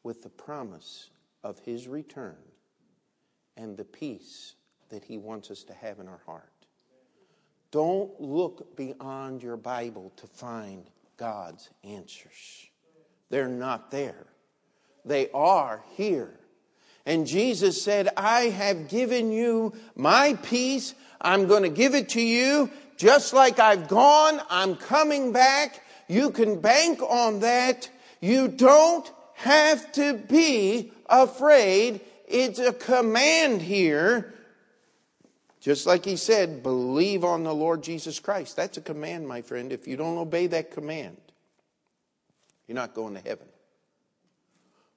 with 0.03 0.21
the 0.21 0.29
promise 0.29 1.09
of 1.43 1.57
his 1.59 1.87
return 1.87 2.37
and 3.57 3.75
the 3.75 3.83
peace 3.83 4.53
that 4.89 5.03
he 5.03 5.17
wants 5.17 5.49
us 5.49 5.63
to 5.63 5.73
have 5.73 5.99
in 5.99 6.07
our 6.07 6.21
heart. 6.27 6.51
Don't 7.71 8.21
look 8.21 8.77
beyond 8.77 9.41
your 9.41 9.57
Bible 9.57 10.11
to 10.17 10.27
find 10.27 10.91
God's 11.17 11.71
answers. 11.83 12.67
They're 13.31 13.47
not 13.47 13.89
there, 13.89 14.27
they 15.03 15.31
are 15.31 15.83
here. 15.95 16.39
And 17.05 17.27
Jesus 17.27 17.81
said, 17.81 18.09
I 18.15 18.43
have 18.43 18.87
given 18.87 19.31
you 19.31 19.73
my 19.95 20.35
peace. 20.43 20.95
I'm 21.19 21.47
going 21.47 21.63
to 21.63 21.69
give 21.69 21.95
it 21.95 22.09
to 22.09 22.21
you. 22.21 22.69
Just 22.97 23.33
like 23.33 23.59
I've 23.59 23.87
gone, 23.87 24.39
I'm 24.49 24.75
coming 24.75 25.33
back. 25.33 25.81
You 26.07 26.31
can 26.31 26.61
bank 26.61 27.01
on 27.01 27.41
that. 27.41 27.89
You 28.21 28.47
don't 28.47 29.11
have 29.35 29.91
to 29.93 30.13
be 30.13 30.91
afraid. 31.09 32.01
It's 32.27 32.59
a 32.59 32.71
command 32.71 33.61
here 33.61 34.33
just 35.63 35.87
like 35.87 36.03
he 36.03 36.17
said, 36.17 36.61
believe 36.61 37.23
on 37.23 37.43
the 37.43 37.55
Lord 37.55 37.83
Jesus 37.83 38.19
Christ. 38.19 38.57
That's 38.57 38.75
a 38.75 38.81
command, 38.81 39.25
my 39.25 39.41
friend. 39.41 39.71
If 39.71 39.87
you 39.87 39.95
don't 39.95 40.17
obey 40.17 40.47
that 40.47 40.71
command, 40.71 41.15
you're 42.67 42.75
not 42.75 42.93
going 42.93 43.13
to 43.13 43.21
heaven. 43.21 43.47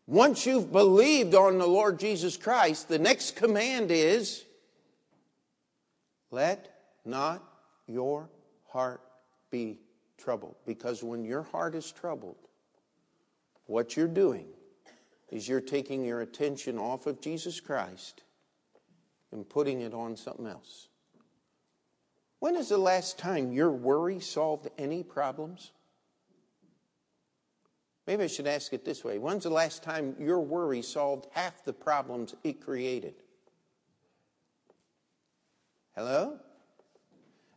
Once 0.06 0.46
you've 0.46 0.70
believed 0.70 1.34
on 1.34 1.58
the 1.58 1.66
Lord 1.66 1.98
Jesus 1.98 2.36
Christ, 2.36 2.88
the 2.88 2.98
next 2.98 3.34
command 3.34 3.90
is 3.90 4.44
let 6.30 6.72
not 7.04 7.42
your 7.88 8.28
heart 8.68 9.00
be 9.50 9.80
troubled. 10.18 10.56
Because 10.64 11.02
when 11.02 11.24
your 11.24 11.42
heart 11.42 11.74
is 11.74 11.90
troubled, 11.90 12.36
what 13.66 13.96
you're 13.96 14.06
doing 14.06 14.46
is 15.30 15.48
you're 15.48 15.60
taking 15.60 16.04
your 16.04 16.20
attention 16.20 16.78
off 16.78 17.06
of 17.06 17.20
Jesus 17.20 17.58
Christ 17.58 18.22
and 19.32 19.48
putting 19.48 19.80
it 19.80 19.92
on 19.92 20.16
something 20.16 20.46
else. 20.46 20.88
When 22.38 22.54
is 22.54 22.68
the 22.68 22.78
last 22.78 23.18
time 23.18 23.50
your 23.50 23.70
worry 23.70 24.20
solved 24.20 24.68
any 24.78 25.02
problems? 25.02 25.72
Maybe 28.06 28.24
I 28.24 28.28
should 28.28 28.46
ask 28.46 28.72
it 28.72 28.84
this 28.84 29.02
way 29.04 29.18
When's 29.18 29.44
the 29.44 29.50
last 29.50 29.82
time 29.82 30.14
your 30.18 30.40
worry 30.40 30.82
solved 30.82 31.26
half 31.32 31.64
the 31.64 31.72
problems 31.72 32.34
it 32.44 32.60
created? 32.60 33.14
Hello? 35.94 36.38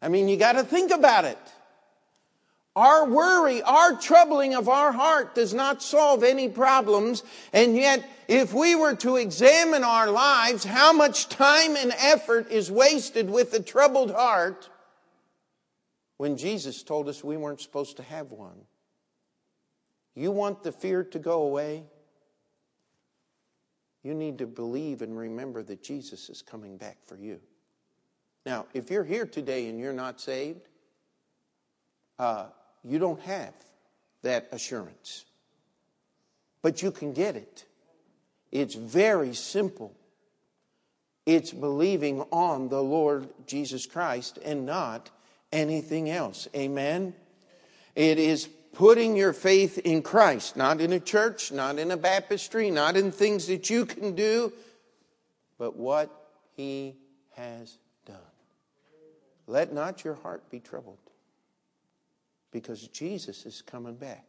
I 0.02 0.08
mean, 0.08 0.30
you 0.30 0.38
got 0.38 0.54
to 0.54 0.64
think 0.64 0.92
about 0.92 1.26
it. 1.26 1.38
Our 2.76 3.06
worry, 3.10 3.62
our 3.64 3.98
troubling 3.98 4.56
of 4.56 4.70
our 4.70 4.94
heart 4.94 5.36
does 5.36 5.54
not 5.54 5.84
solve 5.84 6.24
any 6.24 6.48
problems. 6.48 7.24
And 7.52 7.76
yet, 7.76 8.08
if 8.30 8.54
we 8.54 8.76
were 8.76 8.96
to 8.98 9.18
examine 9.18 9.84
our 9.84 10.10
lives, 10.10 10.64
how 10.64 10.94
much 10.94 11.28
time 11.28 11.76
and 11.76 11.92
effort 11.98 12.50
is 12.50 12.72
wasted 12.72 13.30
with 13.30 13.54
a 13.54 13.60
troubled 13.60 14.12
heart 14.12 14.70
when 16.16 16.38
Jesus 16.38 16.82
told 16.82 17.10
us 17.10 17.24
we 17.24 17.36
weren't 17.36 17.60
supposed 17.60 17.98
to 17.98 18.04
have 18.04 18.32
one? 18.32 18.62
You 20.20 20.32
want 20.32 20.64
the 20.64 20.74
fear 20.74 21.06
to 21.06 21.18
go 21.18 21.44
away? 21.44 21.86
You 24.04 24.14
need 24.14 24.40
to 24.40 24.48
believe 24.48 25.02
and 25.02 25.18
remember 25.18 25.64
that 25.64 25.82
Jesus 25.82 26.30
is 26.30 26.42
coming 26.42 26.76
back 26.76 26.98
for 27.06 27.16
you. 27.16 27.40
Now, 28.46 28.66
if 28.74 28.92
you're 28.92 29.06
here 29.06 29.26
today 29.26 29.70
and 29.70 29.80
you're 29.80 29.94
not 29.94 30.20
saved, 30.20 30.68
uh, 32.18 32.48
you 32.84 33.00
don't 33.00 33.22
have 33.22 33.54
that 34.22 34.50
assurance. 34.52 35.24
But 36.62 36.82
you 36.82 36.92
can 36.92 37.14
get 37.14 37.38
it. 37.38 37.64
It's 38.52 38.76
very 38.76 39.34
simple. 39.34 39.96
It's 41.26 41.54
believing 41.54 42.24
on 42.34 42.68
the 42.68 42.84
Lord 42.84 43.30
Jesus 43.48 43.86
Christ 43.86 44.38
and 44.44 44.66
not 44.66 45.12
anything 45.54 46.10
else. 46.10 46.50
Amen? 46.54 47.14
It 47.96 48.20
is 48.20 48.50
putting 48.74 49.16
your 49.16 49.34
faith 49.34 49.78
in 49.80 50.02
Christ, 50.02 50.56
not 50.56 50.82
in 50.82 50.94
a 50.94 51.00
church, 51.00 51.52
not 51.52 51.80
in 51.80 51.92
a 51.92 51.98
baptistry, 51.98 52.72
not 52.72 52.96
in 52.96 53.12
things 53.12 53.48
that 53.48 53.70
you 53.70 53.86
can 53.86 54.16
do, 54.16 54.54
but 55.58 55.76
what 55.76 56.10
He 56.56 56.96
has 57.36 57.78
done. 58.06 58.18
Let 59.48 59.74
not 59.74 60.04
your 60.04 60.16
heart 60.16 60.50
be 60.50 60.60
troubled 60.60 60.98
because 62.52 62.88
Jesus 62.88 63.46
is 63.46 63.62
coming 63.62 63.96
back. 63.96 64.26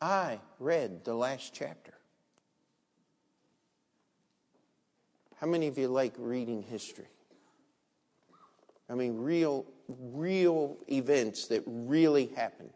I 0.00 0.40
read 0.58 1.04
the 1.04 1.14
last 1.14 1.52
chapter. 1.52 1.92
How 5.36 5.46
many 5.46 5.68
of 5.68 5.78
you 5.78 5.88
like 5.88 6.14
reading 6.18 6.62
history? 6.62 7.08
I 8.90 8.94
mean, 8.94 9.16
real, 9.16 9.64
real 9.88 10.76
events 10.90 11.46
that 11.46 11.62
really 11.66 12.26
happened. 12.34 12.72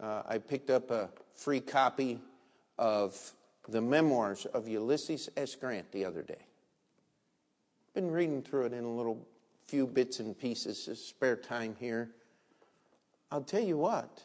Uh, 0.00 0.22
I 0.26 0.38
picked 0.38 0.68
up 0.68 0.90
a 0.90 1.10
free 1.34 1.60
copy 1.60 2.20
of 2.76 3.32
the 3.68 3.80
memoirs 3.80 4.46
of 4.46 4.66
Ulysses 4.66 5.30
S. 5.36 5.54
Grant 5.54 5.92
the 5.92 6.04
other 6.04 6.22
day. 6.22 6.46
Been 7.94 8.10
reading 8.10 8.42
through 8.42 8.66
it 8.66 8.72
in 8.72 8.82
a 8.82 8.92
little 8.92 9.26
few 9.68 9.86
bits 9.86 10.18
and 10.18 10.36
pieces, 10.36 10.84
spare 11.06 11.36
time 11.36 11.76
here. 11.78 12.10
I'll 13.30 13.42
tell 13.42 13.62
you 13.62 13.78
what, 13.78 14.22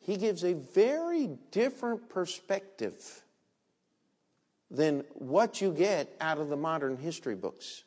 he 0.00 0.16
gives 0.16 0.44
a 0.44 0.54
very 0.54 1.30
different 1.52 2.08
perspective 2.08 3.22
than 4.70 5.04
what 5.14 5.60
you 5.60 5.72
get 5.72 6.14
out 6.20 6.38
of 6.38 6.48
the 6.48 6.56
modern 6.56 6.96
history 6.96 7.34
books. 7.36 7.84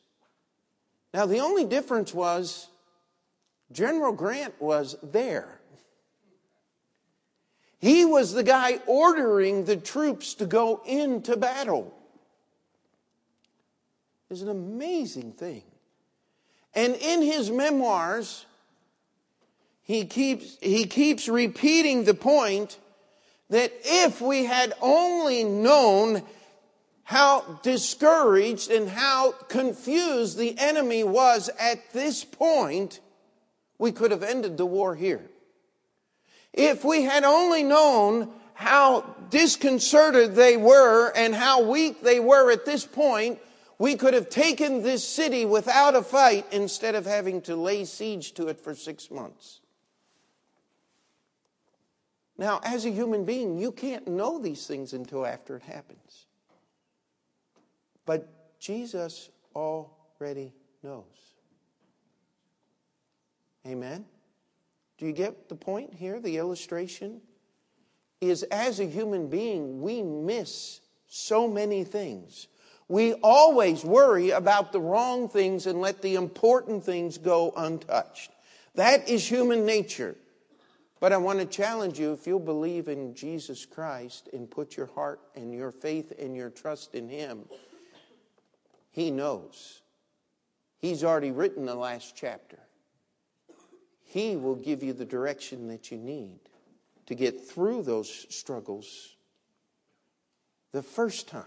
Now, 1.14 1.26
the 1.26 1.40
only 1.40 1.66
difference 1.66 2.14
was 2.14 2.68
General 3.72 4.14
Grant 4.14 4.60
was 4.60 4.96
there. 5.04 5.60
He 7.80 8.06
was 8.06 8.34
the 8.34 8.44
guy 8.44 8.80
ordering 8.88 9.66
the 9.66 9.76
troops 9.76 10.36
to 10.36 10.46
go 10.46 10.82
into 10.86 11.36
battle. 11.36 11.94
It's 14.30 14.42
an 14.42 14.50
amazing 14.50 15.34
thing. 15.34 15.64
And 16.74 16.96
in 16.96 17.22
his 17.22 17.52
memoirs, 17.52 18.46
he 19.84 20.06
keeps, 20.06 20.58
he 20.62 20.86
keeps 20.86 21.28
repeating 21.28 22.06
the 22.06 22.14
point 22.14 22.80
that 23.50 23.72
if 23.84 24.22
we 24.22 24.46
had 24.46 24.74
only 24.82 25.44
known 25.44 26.24
how 27.04 27.60
discouraged 27.64 28.72
and 28.72 28.88
how 28.88 29.34
confused 29.50 30.38
the 30.38 30.58
enemy 30.58 31.04
was 31.04 31.50
at 31.60 31.92
this 31.92 32.24
point, 32.24 33.00
we 33.78 33.92
could 33.92 34.12
have 34.12 34.24
ended 34.24 34.58
the 34.58 34.66
war 34.66 34.96
here. 34.96 35.30
If 36.54 36.86
we 36.86 37.04
had 37.04 37.24
only 37.24 37.64
known 37.64 38.32
how 38.54 39.02
disconcerted 39.30 40.36
they 40.36 40.56
were 40.56 41.12
and 41.16 41.34
how 41.34 41.64
weak 41.64 42.02
they 42.02 42.20
were 42.20 42.52
at 42.52 42.66
this 42.66 42.86
point, 42.86 43.40
we 43.80 43.96
could 43.96 44.14
have 44.14 44.30
taken 44.30 44.84
this 44.84 45.06
city 45.06 45.46
without 45.46 45.96
a 45.96 46.04
fight 46.04 46.46
instead 46.52 46.96
of 46.96 47.06
having 47.06 47.42
to 47.42 47.56
lay 47.56 47.84
siege 47.84 48.34
to 48.36 48.48
it 48.48 48.60
for 48.60 48.76
six 48.76 49.12
months. 49.12 49.60
Now, 52.38 52.62
as 52.64 52.86
a 52.86 52.90
human 52.92 53.26
being, 53.26 53.58
you 53.58 53.72
can't 53.72 54.08
know 54.08 54.40
these 54.40 54.66
things 54.66 54.94
until 54.94 55.26
after 55.26 55.58
it 55.58 55.64
happens. 55.64 56.23
But 58.06 58.60
Jesus 58.60 59.30
already 59.56 60.54
knows. 60.82 61.04
Amen? 63.66 64.06
Do 64.98 65.06
you 65.06 65.14
get 65.14 65.50
the 65.50 65.56
point 65.56 65.94
here? 65.94 66.20
The 66.20 66.38
illustration 66.38 67.22
is 68.22 68.44
as 68.44 68.80
a 68.80 68.86
human 68.86 69.28
being, 69.28 69.82
we 69.82 70.02
miss 70.02 70.82
so 71.08 71.48
many 71.48 71.84
things. 71.84 72.48
We 72.88 73.14
always 73.14 73.84
worry 73.84 74.32
about 74.32 74.72
the 74.72 74.80
wrong 74.80 75.30
things 75.30 75.68
and 75.68 75.80
let 75.80 76.02
the 76.02 76.16
important 76.16 76.84
things 76.84 77.18
go 77.18 77.54
untouched. 77.56 78.32
That 78.76 79.08
is 79.08 79.28
human 79.28 79.66
nature. 79.66 80.16
But 81.00 81.12
I 81.12 81.18
want 81.18 81.40
to 81.40 81.46
challenge 81.46 82.00
you 82.00 82.14
if 82.14 82.26
you'll 82.26 82.40
believe 82.40 82.88
in 82.88 83.14
Jesus 83.14 83.66
Christ 83.66 84.30
and 84.32 84.50
put 84.50 84.78
your 84.78 84.86
heart 84.88 85.20
and 85.36 85.54
your 85.54 85.72
faith 85.72 86.14
and 86.18 86.36
your 86.36 86.50
trust 86.50 86.96
in 86.96 87.10
Him, 87.10 87.46
he 88.94 89.10
knows. 89.10 89.82
He's 90.78 91.04
already 91.04 91.32
written 91.32 91.66
the 91.66 91.76
last 91.76 92.16
chapter. 92.16 92.60
He 94.04 94.36
will 94.36 94.56
give 94.56 94.84
you 94.84 94.94
the 94.94 95.06
direction 95.06 95.68
that 95.70 95.92
you 95.92 95.98
need 95.98 96.40
to 97.08 97.16
get 97.16 97.50
through 97.50 97.82
those 97.82 98.28
struggles 98.30 99.16
the 100.72 100.84
first 100.84 101.28
time 101.28 101.44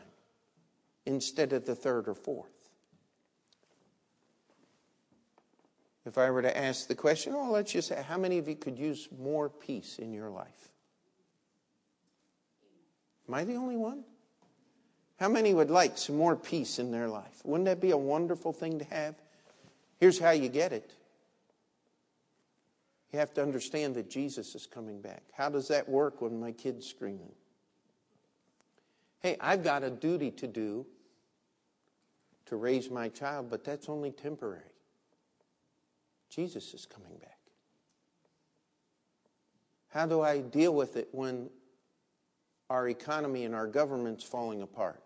instead 1.06 1.52
of 1.52 1.64
the 1.64 1.76
third 1.76 2.08
or 2.08 2.14
fourth. 2.14 2.50
If 6.04 6.18
I 6.18 6.30
were 6.30 6.42
to 6.42 6.56
ask 6.56 6.88
the 6.88 6.94
question, 6.96 7.32
oh, 7.36 7.50
let's 7.52 7.72
just 7.72 7.88
say, 7.88 8.04
how 8.08 8.18
many 8.18 8.38
of 8.38 8.48
you 8.48 8.56
could 8.56 8.78
use 8.78 9.08
more 9.16 9.48
peace 9.48 10.00
in 10.00 10.12
your 10.12 10.30
life? 10.30 10.70
Am 13.28 13.34
I 13.34 13.44
the 13.44 13.54
only 13.54 13.76
one? 13.76 14.04
How 15.18 15.28
many 15.28 15.54
would 15.54 15.70
like 15.70 15.96
some 15.96 16.16
more 16.16 16.36
peace 16.36 16.78
in 16.78 16.90
their 16.90 17.08
life? 17.08 17.40
Wouldn't 17.44 17.66
that 17.66 17.80
be 17.80 17.90
a 17.90 17.96
wonderful 17.96 18.52
thing 18.52 18.78
to 18.78 18.84
have? 18.86 19.14
Here's 19.98 20.18
how 20.18 20.30
you 20.30 20.48
get 20.48 20.72
it. 20.72 20.92
You 23.12 23.18
have 23.18 23.32
to 23.34 23.42
understand 23.42 23.94
that 23.94 24.10
Jesus 24.10 24.54
is 24.54 24.66
coming 24.66 25.00
back. 25.00 25.22
How 25.32 25.48
does 25.48 25.68
that 25.68 25.88
work 25.88 26.20
when 26.20 26.38
my 26.38 26.52
kid's 26.52 26.86
screaming? 26.86 27.32
Hey, 29.20 29.36
I've 29.40 29.64
got 29.64 29.82
a 29.82 29.90
duty 29.90 30.30
to 30.32 30.46
do 30.46 30.84
to 32.46 32.56
raise 32.56 32.90
my 32.90 33.08
child, 33.08 33.48
but 33.48 33.64
that's 33.64 33.88
only 33.88 34.10
temporary. 34.10 34.62
Jesus 36.28 36.74
is 36.74 36.84
coming 36.84 37.16
back. 37.18 37.38
How 39.88 40.04
do 40.06 40.20
I 40.20 40.40
deal 40.40 40.74
with 40.74 40.96
it 40.96 41.08
when 41.12 41.48
our 42.68 42.88
economy 42.88 43.44
and 43.44 43.54
our 43.54 43.66
government's 43.66 44.24
falling 44.24 44.60
apart? 44.60 45.05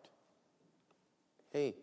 Hey, 1.51 1.75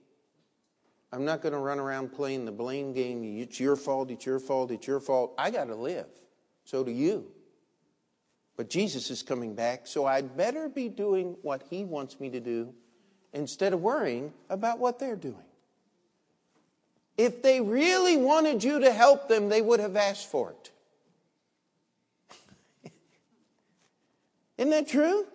I'm 1.12 1.26
not 1.26 1.42
going 1.42 1.54
to 1.54 1.60
run 1.60 1.80
around 1.80 2.14
playing 2.14 2.46
the 2.46 2.52
blame 2.52 2.94
game. 2.94 3.24
It's 3.24 3.60
your 3.60 3.76
fault, 3.76 4.12
it's 4.12 4.26
your 4.26 4.40
fault, 4.40 4.72
it's 4.72 4.88
your 4.88 5.00
fault. 5.00 5.34
I 5.38 5.52
got 5.52 5.66
to 5.66 5.76
live. 5.76 6.08
So 6.64 6.84
do 6.84 6.92
you. 6.92 7.28
But 8.56 8.70
Jesus 8.70 9.12
is 9.12 9.22
coming 9.24 9.54
back, 9.54 9.86
so 9.86 10.06
I'd 10.06 10.36
better 10.36 10.68
be 10.68 10.90
doing 10.90 11.36
what 11.44 11.64
he 11.70 11.84
wants 11.84 12.20
me 12.20 12.30
to 12.32 12.40
do 12.40 12.74
instead 13.34 13.74
of 13.74 13.82
worrying 13.82 14.34
about 14.50 14.80
what 14.80 15.00
they're 15.00 15.16
doing. 15.16 15.36
If 17.18 17.42
they 17.42 17.62
really 17.62 18.18
wanted 18.18 18.64
you 18.64 18.80
to 18.80 18.92
help 18.92 19.28
them, 19.28 19.50
they 19.50 19.62
would 19.62 19.80
have 19.80 19.96
asked 19.96 20.30
for 20.30 20.52
it. 20.52 20.72
Isn't 24.58 24.72
that 24.72 24.88
true? 24.88 25.26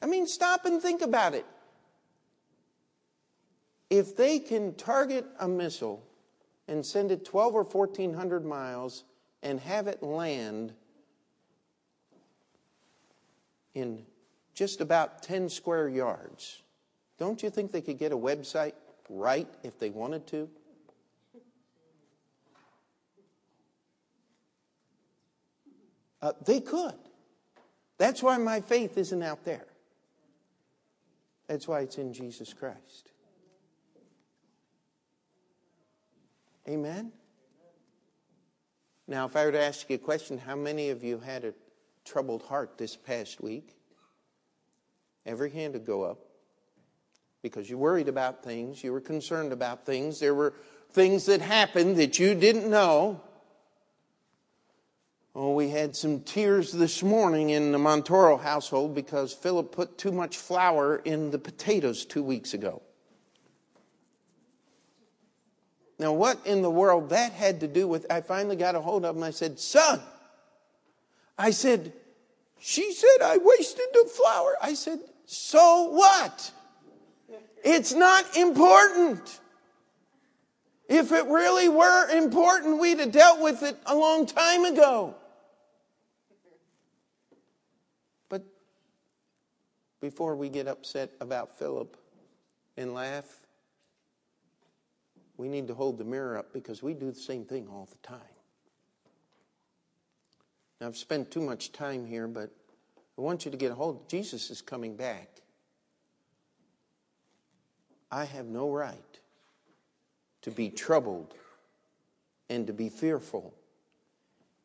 I 0.00 0.06
mean, 0.06 0.26
stop 0.26 0.64
and 0.64 0.80
think 0.80 1.02
about 1.02 1.34
it 1.34 1.44
if 3.90 4.16
they 4.16 4.38
can 4.38 4.74
target 4.74 5.26
a 5.38 5.48
missile 5.48 6.04
and 6.66 6.84
send 6.84 7.10
it 7.10 7.24
12 7.24 7.54
or 7.54 7.62
1400 7.62 8.44
miles 8.44 9.04
and 9.42 9.60
have 9.60 9.86
it 9.86 10.02
land 10.02 10.74
in 13.74 14.04
just 14.54 14.80
about 14.80 15.22
10 15.22 15.48
square 15.48 15.88
yards, 15.88 16.62
don't 17.18 17.42
you 17.42 17.50
think 17.50 17.72
they 17.72 17.80
could 17.80 17.98
get 17.98 18.12
a 18.12 18.16
website 18.16 18.74
right 19.08 19.48
if 19.62 19.78
they 19.78 19.90
wanted 19.90 20.26
to? 20.28 20.48
Uh, 26.20 26.32
they 26.44 26.60
could. 26.60 26.94
That's 27.96 28.22
why 28.22 28.38
my 28.38 28.60
faith 28.60 28.98
isn't 28.98 29.22
out 29.22 29.44
there. 29.44 29.66
That's 31.46 31.66
why 31.66 31.80
it's 31.80 31.96
in 31.96 32.12
Jesus 32.12 32.52
Christ. 32.52 33.12
Amen? 36.68 37.12
Now, 39.06 39.24
if 39.24 39.36
I 39.36 39.46
were 39.46 39.52
to 39.52 39.60
ask 39.60 39.88
you 39.88 39.96
a 39.96 39.98
question, 39.98 40.36
how 40.36 40.54
many 40.54 40.90
of 40.90 41.02
you 41.02 41.18
had 41.18 41.44
a 41.44 41.54
troubled 42.04 42.42
heart 42.42 42.76
this 42.76 42.94
past 42.94 43.40
week? 43.40 43.74
Every 45.24 45.50
hand 45.50 45.72
would 45.72 45.86
go 45.86 46.02
up. 46.02 46.18
because 47.42 47.70
you 47.70 47.78
worried 47.78 48.08
about 48.08 48.42
things, 48.42 48.82
you 48.82 48.92
were 48.92 49.00
concerned 49.00 49.52
about 49.52 49.86
things, 49.86 50.18
there 50.20 50.34
were 50.34 50.54
things 50.90 51.26
that 51.26 51.40
happened 51.40 51.96
that 51.96 52.18
you 52.18 52.34
didn't 52.34 52.68
know. 52.68 53.20
Oh, 55.34 55.54
we 55.54 55.68
had 55.68 55.94
some 55.94 56.20
tears 56.20 56.72
this 56.72 57.02
morning 57.02 57.50
in 57.50 57.70
the 57.70 57.78
Montoro 57.78 58.40
household 58.40 58.94
because 58.94 59.32
Philip 59.32 59.70
put 59.70 59.96
too 59.96 60.10
much 60.10 60.36
flour 60.36 60.96
in 60.96 61.30
the 61.30 61.38
potatoes 61.38 62.04
two 62.04 62.24
weeks 62.24 62.54
ago. 62.54 62.82
Now, 65.98 66.12
what 66.12 66.46
in 66.46 66.62
the 66.62 66.70
world 66.70 67.10
that 67.10 67.32
had 67.32 67.60
to 67.60 67.68
do 67.68 67.88
with? 67.88 68.06
I 68.10 68.20
finally 68.20 68.56
got 68.56 68.76
a 68.76 68.80
hold 68.80 69.04
of 69.04 69.16
him. 69.16 69.22
I 69.22 69.30
said, 69.30 69.58
Son, 69.58 70.00
I 71.36 71.50
said, 71.50 71.92
she 72.60 72.92
said 72.92 73.22
I 73.22 73.38
wasted 73.38 73.86
the 73.92 74.08
flour. 74.08 74.56
I 74.62 74.74
said, 74.74 75.00
So 75.26 75.90
what? 75.90 76.52
It's 77.64 77.92
not 77.92 78.36
important. 78.36 79.40
If 80.88 81.12
it 81.12 81.26
really 81.26 81.68
were 81.68 82.08
important, 82.10 82.80
we'd 82.80 83.00
have 83.00 83.12
dealt 83.12 83.40
with 83.40 83.62
it 83.62 83.76
a 83.84 83.94
long 83.94 84.24
time 84.24 84.64
ago. 84.64 85.14
But 88.28 88.42
before 90.00 90.34
we 90.34 90.48
get 90.48 90.66
upset 90.66 91.10
about 91.20 91.58
Philip 91.58 91.96
and 92.76 92.94
laugh, 92.94 93.37
we 95.38 95.48
need 95.48 95.68
to 95.68 95.74
hold 95.74 95.96
the 95.96 96.04
mirror 96.04 96.36
up 96.36 96.52
because 96.52 96.82
we 96.82 96.92
do 96.92 97.10
the 97.10 97.18
same 97.18 97.44
thing 97.44 97.66
all 97.68 97.88
the 97.90 98.06
time. 98.06 98.18
Now, 100.80 100.88
I've 100.88 100.96
spent 100.96 101.30
too 101.30 101.40
much 101.40 101.72
time 101.72 102.04
here, 102.04 102.26
but 102.26 102.50
I 103.16 103.20
want 103.20 103.44
you 103.44 103.50
to 103.50 103.56
get 103.56 103.70
a 103.70 103.74
hold. 103.74 104.08
Jesus 104.08 104.50
is 104.50 104.60
coming 104.60 104.96
back. 104.96 105.28
I 108.10 108.24
have 108.24 108.46
no 108.46 108.70
right 108.70 108.98
to 110.42 110.50
be 110.50 110.70
troubled 110.70 111.34
and 112.48 112.66
to 112.66 112.72
be 112.72 112.88
fearful 112.88 113.54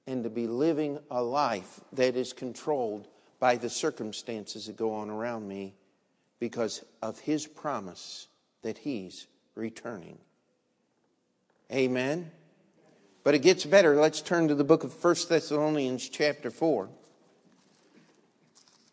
and 0.08 0.24
to 0.24 0.30
be 0.30 0.48
living 0.48 1.00
a 1.12 1.22
life 1.22 1.82
that 1.94 2.16
is 2.16 2.34
controlled 2.34 3.08
by 3.40 3.58
the 3.58 3.70
circumstances 3.70 4.68
that 4.68 4.78
go 4.78 4.94
on 4.94 5.10
around 5.10 5.48
me 5.48 5.76
because 6.40 6.84
of 7.02 7.20
his 7.20 7.46
promise 7.46 8.28
that 8.62 8.78
he's 8.78 9.28
returning. 9.56 10.18
Amen. 11.71 12.32
But 13.23 13.36
it 13.36 13.39
gets 13.39 13.65
better. 13.65 13.95
Let's 13.95 14.21
turn 14.21 14.47
to 14.49 14.56
the 14.56 14.63
book 14.63 14.84
of 14.84 15.04
1 15.04 15.15
Thessalonians, 15.30 16.10
chapter 16.10 16.52
4. 16.52 16.89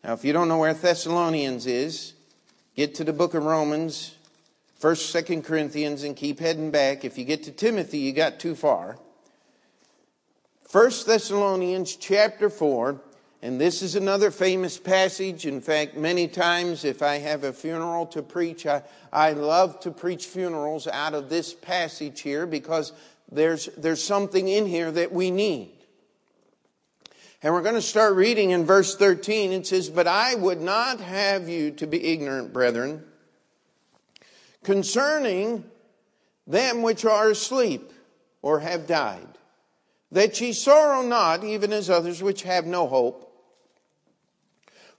Now, 0.03 0.13
if 0.13 0.23
you 0.23 0.33
don't 0.33 0.47
know 0.47 0.57
where 0.57 0.73
Thessalonians 0.73 1.67
is, 1.67 2.13
get 2.75 2.95
to 2.95 3.03
the 3.03 3.13
book 3.13 3.33
of 3.33 3.43
Romans, 3.43 4.15
First, 4.79 5.11
Second 5.11 5.43
Corinthians, 5.43 6.03
and 6.03 6.15
keep 6.15 6.39
heading 6.39 6.71
back. 6.71 7.05
If 7.05 7.17
you 7.17 7.25
get 7.25 7.43
to 7.43 7.51
Timothy, 7.51 7.99
you 7.99 8.13
got 8.13 8.39
too 8.39 8.55
far. 8.55 8.97
First 10.67 11.05
Thessalonians 11.05 11.95
chapter 11.97 12.49
4, 12.49 12.99
and 13.41 13.59
this 13.59 13.81
is 13.81 13.95
another 13.95 14.31
famous 14.31 14.77
passage. 14.77 15.45
In 15.45 15.61
fact, 15.61 15.95
many 15.95 16.27
times 16.27 16.85
if 16.85 17.01
I 17.01 17.17
have 17.17 17.43
a 17.43 17.53
funeral 17.53 18.05
to 18.07 18.21
preach, 18.21 18.65
I, 18.65 18.83
I 19.11 19.33
love 19.33 19.79
to 19.81 19.91
preach 19.91 20.27
funerals 20.27 20.87
out 20.87 21.13
of 21.13 21.29
this 21.29 21.53
passage 21.53 22.21
here 22.21 22.45
because 22.45 22.93
there's, 23.31 23.67
there's 23.77 24.03
something 24.03 24.47
in 24.47 24.65
here 24.65 24.91
that 24.91 25.11
we 25.11 25.31
need. 25.31 25.71
And 27.43 27.53
we're 27.53 27.63
going 27.63 27.75
to 27.75 27.81
start 27.81 28.15
reading 28.15 28.51
in 28.51 28.65
verse 28.65 28.95
13. 28.95 29.51
It 29.51 29.65
says, 29.65 29.89
But 29.89 30.05
I 30.05 30.35
would 30.35 30.61
not 30.61 30.99
have 30.99 31.49
you 31.49 31.71
to 31.71 31.87
be 31.87 32.11
ignorant, 32.13 32.53
brethren 32.53 33.03
concerning 34.63 35.63
them 36.47 36.81
which 36.81 37.05
are 37.05 37.29
asleep 37.29 37.91
or 38.41 38.59
have 38.59 38.87
died, 38.87 39.27
that 40.11 40.39
ye 40.41 40.53
sorrow 40.53 41.01
not, 41.01 41.43
even 41.43 41.71
as 41.71 41.89
others 41.89 42.21
which 42.21 42.43
have 42.43 42.65
no 42.65 42.87
hope. 42.87 43.27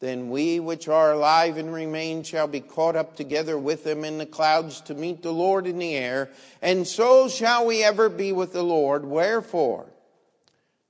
Then 0.00 0.30
we 0.30 0.60
which 0.60 0.88
are 0.88 1.12
alive 1.12 1.58
and 1.58 1.72
remain 1.72 2.22
shall 2.22 2.46
be 2.46 2.60
caught 2.60 2.96
up 2.96 3.16
together 3.16 3.58
with 3.58 3.84
them 3.84 4.02
in 4.02 4.16
the 4.16 4.24
clouds 4.24 4.80
to 4.82 4.94
meet 4.94 5.22
the 5.22 5.32
Lord 5.32 5.66
in 5.66 5.78
the 5.78 5.94
air, 5.94 6.30
and 6.62 6.86
so 6.86 7.28
shall 7.28 7.66
we 7.66 7.84
ever 7.84 8.08
be 8.08 8.32
with 8.32 8.54
the 8.54 8.62
Lord. 8.62 9.04
Wherefore, 9.04 9.86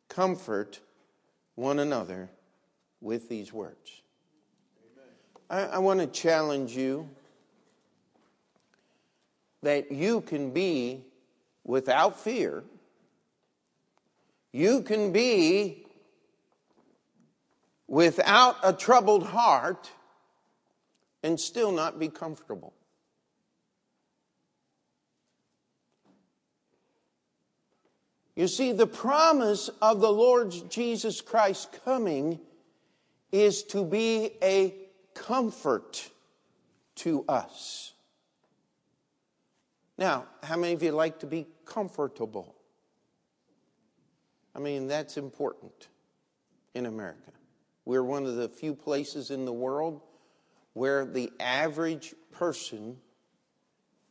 comfort 0.08 0.78
one 1.56 1.80
another 1.80 2.30
with 3.00 3.28
these 3.28 3.52
words. 3.52 4.00
I, 5.50 5.62
I 5.62 5.78
want 5.78 5.98
to 6.00 6.06
challenge 6.06 6.76
you 6.76 7.08
that 9.62 9.90
you 9.90 10.20
can 10.20 10.52
be 10.52 11.04
without 11.64 12.20
fear. 12.20 12.62
You 14.52 14.82
can 14.82 15.12
be 15.12 15.84
without 17.90 18.56
a 18.62 18.72
troubled 18.72 19.24
heart 19.24 19.90
and 21.24 21.38
still 21.38 21.72
not 21.72 21.98
be 21.98 22.08
comfortable. 22.08 22.72
You 28.36 28.46
see, 28.46 28.70
the 28.70 28.86
promise 28.86 29.68
of 29.82 30.00
the 30.00 30.10
Lord 30.10 30.54
Jesus 30.70 31.20
Christ 31.20 31.76
coming 31.84 32.38
is 33.32 33.64
to 33.64 33.84
be 33.84 34.30
a 34.40 34.72
comfort 35.12 36.08
to 36.94 37.24
us. 37.28 37.92
Now, 39.98 40.26
how 40.44 40.56
many 40.56 40.74
of 40.74 40.82
you 40.82 40.92
like 40.92 41.18
to 41.18 41.26
be 41.26 41.48
comfortable? 41.66 42.54
I 44.54 44.60
mean, 44.60 44.86
that's 44.86 45.16
important 45.16 45.88
in 46.72 46.86
America. 46.86 47.32
We're 47.90 48.04
one 48.04 48.24
of 48.24 48.36
the 48.36 48.48
few 48.48 48.76
places 48.76 49.32
in 49.32 49.44
the 49.44 49.52
world 49.52 50.00
where 50.74 51.04
the 51.04 51.32
average 51.40 52.14
person 52.30 52.98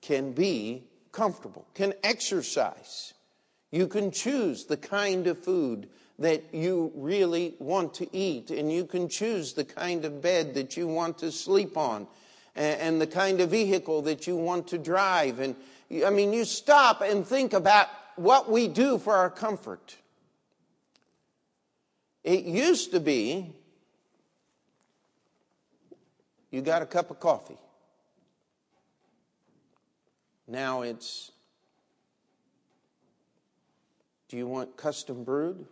can 0.02 0.34
be 0.34 0.84
comfortable, 1.14 1.66
can 1.76 1.94
exercise. 2.04 3.14
You 3.72 3.88
can 3.88 4.12
choose 4.12 4.66
the 4.66 4.76
kind 4.76 5.28
of 5.28 5.40
food 5.40 5.88
that 6.20 6.54
you 6.54 6.92
really 6.94 7.56
want 7.60 7.94
to 7.94 8.14
eat, 8.14 8.52
and 8.52 8.70
you 8.70 8.84
can 8.84 9.08
choose 9.08 9.54
the 9.54 9.64
kind 9.64 10.04
of 10.04 10.22
bed 10.22 10.56
that 10.56 10.76
you 10.76 10.86
want 10.86 11.18
to 11.20 11.32
sleep 11.32 11.78
on, 11.78 12.06
and, 12.58 13.00
the 13.00 13.08
kind 13.08 13.40
of 13.40 13.52
vehicle 13.52 14.02
that 14.02 14.28
you 14.28 14.36
want 14.36 14.68
to 14.68 14.78
drive. 14.78 15.40
And, 15.40 15.56
I 16.06 16.10
mean, 16.10 16.34
you 16.34 16.44
stop 16.44 17.00
and 17.00 17.26
think 17.26 17.54
about 17.54 17.88
what 18.18 18.52
we 18.52 18.68
do 18.68 18.98
for 18.98 19.14
our 19.14 19.30
comfort. 19.30 19.96
It 22.26 22.44
used 22.44 22.92
to 22.92 23.00
be 23.00 23.56
you 26.52 26.62
got 26.62 26.82
a 26.82 26.86
cup 26.86 27.12
of 27.12 27.20
coffee. 27.20 27.58
Now 30.48 30.82
it's 30.82 31.32
do 34.30 34.38
you 34.38 34.48
want 34.48 34.78
custom 34.78 35.24
brewed? 35.24 35.66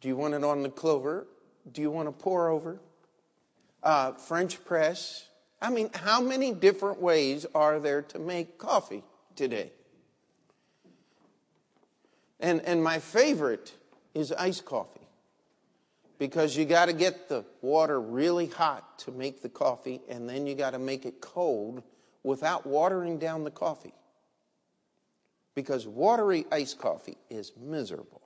Do 0.00 0.08
you 0.08 0.16
want 0.16 0.34
it 0.34 0.42
on 0.42 0.62
the 0.62 0.70
clover? 0.70 1.26
Do 1.70 1.82
you 1.82 1.90
want 1.90 2.08
to 2.08 2.12
pour 2.12 2.48
over? 2.48 2.80
Uh, 3.82 4.12
French 4.12 4.64
press. 4.64 5.26
I 5.60 5.70
mean, 5.70 5.90
how 5.94 6.20
many 6.20 6.52
different 6.52 7.00
ways 7.00 7.46
are 7.54 7.78
there 7.78 8.02
to 8.02 8.18
make 8.18 8.58
coffee 8.58 9.04
today? 9.36 9.70
And, 12.40 12.60
and 12.62 12.82
my 12.82 12.98
favorite 12.98 13.72
is 14.14 14.32
iced 14.32 14.64
coffee 14.64 15.01
because 16.22 16.56
you 16.56 16.64
got 16.64 16.86
to 16.86 16.92
get 16.92 17.28
the 17.28 17.44
water 17.62 18.00
really 18.00 18.46
hot 18.46 18.96
to 18.96 19.10
make 19.10 19.42
the 19.42 19.48
coffee, 19.48 20.00
and 20.08 20.28
then 20.28 20.46
you 20.46 20.54
got 20.54 20.70
to 20.70 20.78
make 20.78 21.04
it 21.04 21.20
cold 21.20 21.82
without 22.22 22.64
watering 22.64 23.18
down 23.18 23.42
the 23.42 23.50
coffee. 23.50 23.92
Because 25.56 25.84
watery 25.84 26.46
iced 26.52 26.78
coffee 26.78 27.16
is 27.28 27.50
miserable. 27.60 28.22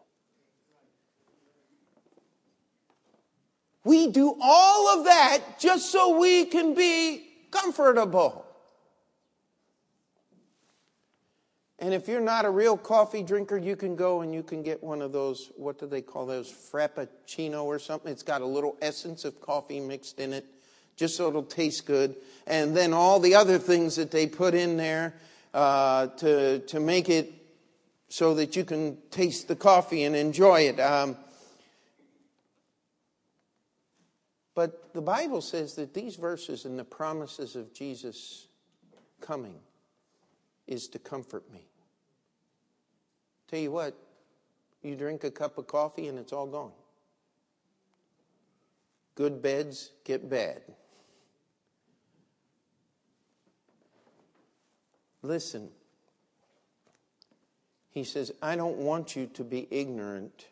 We 3.83 4.09
do 4.09 4.37
all 4.43 4.99
of 4.99 5.07
that 5.07 5.59
just 5.59 5.91
so 5.91 6.19
we 6.19 6.45
can 6.45 6.75
be 6.75 7.27
comfortable. 7.51 8.46
And 11.79 11.93
if 11.93 12.09
you're 12.09 12.23
not 12.23 12.47
a 12.47 12.51
real 12.51 12.77
coffee 12.77 13.23
drinker, 13.23 13.59
you 13.59 13.77
can 13.77 13.97
go 13.97 14.23
and 14.23 14.33
you 14.33 14.43
can 14.43 14.63
get 14.63 14.83
one 14.83 15.03
of 15.03 15.13
those, 15.13 15.51
what 15.57 15.79
do 15.79 15.87
they 15.87 16.01
call 16.01 16.25
those, 16.25 16.51
Frappuccino 16.51 17.65
or 17.65 17.79
something? 17.79 18.11
It's 18.11 18.23
got 18.23 18.41
a 18.41 18.47
little 18.47 18.77
essence 18.81 19.27
of 19.27 19.41
coffee 19.43 19.81
mixed 19.81 20.19
in 20.19 20.33
it, 20.33 20.47
just 20.97 21.17
so 21.17 21.29
it'll 21.29 21.43
taste 21.43 21.85
good. 21.85 22.17
And 22.47 22.75
then 22.75 22.95
all 22.95 23.21
the 23.21 23.35
other 23.35 23.59
things 23.59 23.97
that 23.97 24.11
they 24.11 24.27
put 24.27 24.55
in 24.55 24.79
there 24.79 25.15
uh, 25.53 26.07
to, 26.19 26.61
to 26.61 26.81
make 26.81 27.11
it 27.11 27.33
so 28.09 28.35
that 28.35 28.57
you 28.57 28.65
can 28.65 28.97
taste 29.11 29.49
the 29.49 29.57
coffee 29.57 30.05
and 30.05 30.17
enjoy 30.17 30.61
it. 30.63 30.81
Um, 30.81 31.15
but 34.55 34.95
the 34.95 35.03
Bible 35.03 35.43
says 35.43 35.75
that 35.75 35.93
these 35.93 36.17
verses 36.17 36.65
and 36.65 36.79
the 36.79 36.85
promises 36.85 37.55
of 37.55 37.75
Jesus 37.75 38.47
coming 39.21 39.57
is 40.67 40.89
to 40.89 40.99
comfort 40.99 41.51
me. 41.53 41.67
Tell 43.49 43.61
you 43.61 43.71
what, 43.71 43.97
you 44.83 44.97
drink 44.97 45.25
a 45.25 45.31
cup 45.31 45.59
of 45.59 45.67
coffee 45.67 46.09
and 46.09 46.19
it's 46.19 46.33
all 46.33 46.47
gone. 46.47 46.73
Good 49.15 49.41
beds 49.41 49.93
get 50.05 50.29
bad. 50.29 50.63
Listen, 55.23 55.71
he 57.91 58.05
says, 58.05 58.31
I 58.43 58.57
don't 58.57 58.77
want 58.77 59.17
you 59.17 59.27
to 59.29 59.43
be 59.43 59.67
ignorant 59.71 60.47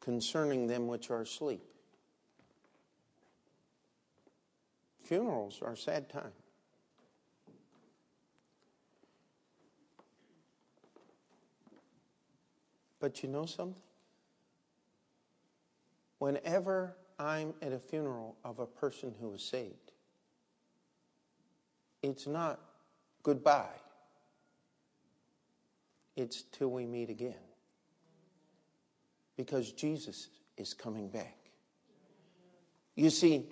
concerning 0.00 0.66
them 0.66 0.88
which 0.88 1.10
are 1.10 1.20
asleep. 1.20 1.62
Funerals 5.04 5.60
are 5.62 5.76
sad 5.76 6.08
time. 6.08 6.32
But 13.00 13.22
you 13.22 13.28
know 13.28 13.46
something? 13.46 13.80
Whenever 16.18 16.96
I'm 17.18 17.54
at 17.62 17.72
a 17.72 17.78
funeral 17.78 18.36
of 18.44 18.58
a 18.58 18.66
person 18.66 19.14
who 19.20 19.34
is 19.34 19.42
saved, 19.42 19.92
it's 22.02 22.26
not 22.26 22.60
goodbye, 23.22 23.66
it's 26.16 26.42
till 26.42 26.70
we 26.70 26.86
meet 26.86 27.10
again. 27.10 27.34
Because 29.36 29.70
Jesus 29.72 30.28
is 30.56 30.74
coming 30.74 31.08
back. 31.08 31.36
You 32.96 33.10
see, 33.10 33.46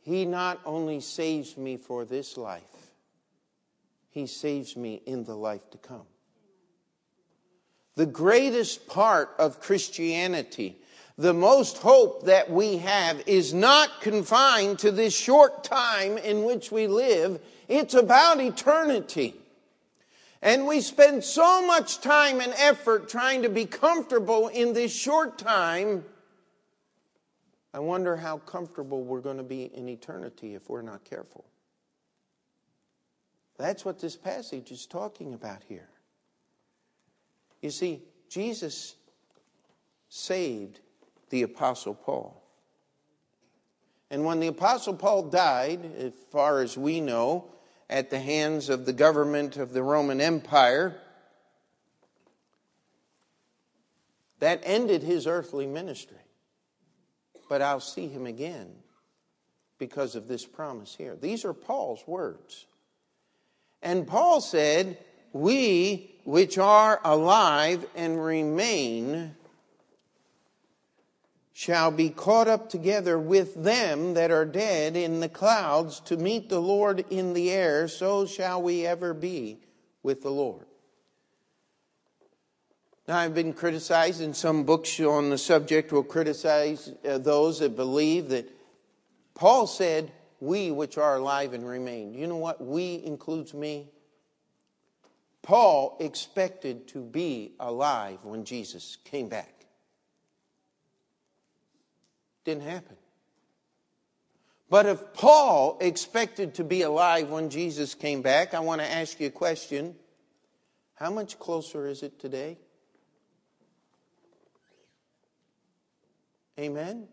He 0.00 0.24
not 0.24 0.60
only 0.64 1.00
saves 1.00 1.58
me 1.58 1.76
for 1.76 2.06
this 2.06 2.38
life, 2.38 2.62
He 4.08 4.26
saves 4.26 4.76
me 4.76 5.02
in 5.04 5.24
the 5.24 5.36
life 5.36 5.68
to 5.72 5.78
come. 5.78 6.06
The 7.96 8.06
greatest 8.06 8.86
part 8.86 9.30
of 9.38 9.60
Christianity, 9.60 10.76
the 11.16 11.32
most 11.32 11.78
hope 11.78 12.26
that 12.26 12.50
we 12.50 12.76
have, 12.78 13.22
is 13.26 13.54
not 13.54 14.02
confined 14.02 14.78
to 14.80 14.90
this 14.90 15.16
short 15.16 15.64
time 15.64 16.18
in 16.18 16.44
which 16.44 16.70
we 16.70 16.86
live. 16.86 17.40
It's 17.68 17.94
about 17.94 18.40
eternity. 18.40 19.34
And 20.42 20.66
we 20.66 20.82
spend 20.82 21.24
so 21.24 21.66
much 21.66 22.02
time 22.02 22.40
and 22.40 22.52
effort 22.58 23.08
trying 23.08 23.42
to 23.42 23.48
be 23.48 23.64
comfortable 23.64 24.48
in 24.48 24.74
this 24.74 24.94
short 24.94 25.38
time. 25.38 26.04
I 27.72 27.78
wonder 27.78 28.16
how 28.16 28.38
comfortable 28.38 29.02
we're 29.02 29.22
going 29.22 29.38
to 29.38 29.42
be 29.42 29.64
in 29.74 29.88
eternity 29.88 30.54
if 30.54 30.68
we're 30.68 30.82
not 30.82 31.04
careful. 31.04 31.46
That's 33.58 33.86
what 33.86 33.98
this 34.00 34.16
passage 34.16 34.70
is 34.70 34.84
talking 34.84 35.32
about 35.32 35.62
here. 35.66 35.88
You 37.66 37.72
see, 37.72 38.00
Jesus 38.28 38.94
saved 40.08 40.78
the 41.30 41.42
Apostle 41.42 41.96
Paul. 41.96 42.40
And 44.08 44.24
when 44.24 44.38
the 44.38 44.46
Apostle 44.46 44.94
Paul 44.94 45.24
died, 45.24 45.84
as 45.98 46.12
far 46.30 46.60
as 46.60 46.78
we 46.78 47.00
know, 47.00 47.50
at 47.90 48.08
the 48.08 48.20
hands 48.20 48.68
of 48.68 48.86
the 48.86 48.92
government 48.92 49.56
of 49.56 49.72
the 49.72 49.82
Roman 49.82 50.20
Empire, 50.20 50.96
that 54.38 54.60
ended 54.62 55.02
his 55.02 55.26
earthly 55.26 55.66
ministry. 55.66 56.22
But 57.48 57.62
I'll 57.62 57.80
see 57.80 58.06
him 58.06 58.26
again 58.26 58.76
because 59.76 60.14
of 60.14 60.28
this 60.28 60.46
promise 60.46 60.94
here. 60.94 61.16
These 61.16 61.44
are 61.44 61.52
Paul's 61.52 62.06
words. 62.06 62.66
And 63.82 64.06
Paul 64.06 64.40
said, 64.40 64.98
We 65.32 66.15
which 66.26 66.58
are 66.58 67.00
alive 67.04 67.86
and 67.94 68.22
remain 68.22 69.32
shall 71.52 71.92
be 71.92 72.10
caught 72.10 72.48
up 72.48 72.68
together 72.68 73.16
with 73.16 73.54
them 73.54 74.14
that 74.14 74.32
are 74.32 74.44
dead 74.44 74.96
in 74.96 75.20
the 75.20 75.28
clouds 75.28 76.00
to 76.00 76.16
meet 76.16 76.48
the 76.48 76.60
Lord 76.60 77.04
in 77.10 77.32
the 77.32 77.52
air, 77.52 77.86
so 77.86 78.26
shall 78.26 78.60
we 78.60 78.84
ever 78.84 79.14
be 79.14 79.60
with 80.02 80.22
the 80.22 80.30
Lord. 80.30 80.66
Now, 83.06 83.18
I've 83.18 83.34
been 83.34 83.52
criticized, 83.52 84.20
and 84.20 84.34
some 84.34 84.64
books 84.64 84.98
on 84.98 85.30
the 85.30 85.38
subject 85.38 85.92
will 85.92 86.02
criticize 86.02 86.92
uh, 87.08 87.18
those 87.18 87.60
that 87.60 87.76
believe 87.76 88.30
that 88.30 88.50
Paul 89.34 89.68
said, 89.68 90.10
We 90.40 90.72
which 90.72 90.98
are 90.98 91.14
alive 91.14 91.52
and 91.52 91.66
remain. 91.66 92.14
You 92.14 92.26
know 92.26 92.36
what? 92.36 92.60
We 92.60 93.00
includes 93.04 93.54
me. 93.54 93.90
Paul 95.46 95.96
expected 96.00 96.88
to 96.88 96.98
be 96.98 97.52
alive 97.60 98.18
when 98.24 98.44
Jesus 98.44 98.98
came 99.04 99.28
back. 99.28 99.64
Didn't 102.44 102.64
happen. 102.64 102.96
But 104.68 104.86
if 104.86 105.14
Paul 105.14 105.78
expected 105.80 106.54
to 106.54 106.64
be 106.64 106.82
alive 106.82 107.30
when 107.30 107.48
Jesus 107.48 107.94
came 107.94 108.22
back, 108.22 108.54
I 108.54 108.58
want 108.58 108.80
to 108.80 108.90
ask 108.90 109.20
you 109.20 109.28
a 109.28 109.30
question. 109.30 109.94
How 110.94 111.12
much 111.12 111.38
closer 111.38 111.86
is 111.86 112.02
it 112.02 112.18
today? 112.18 112.58
Amen? 116.58 117.06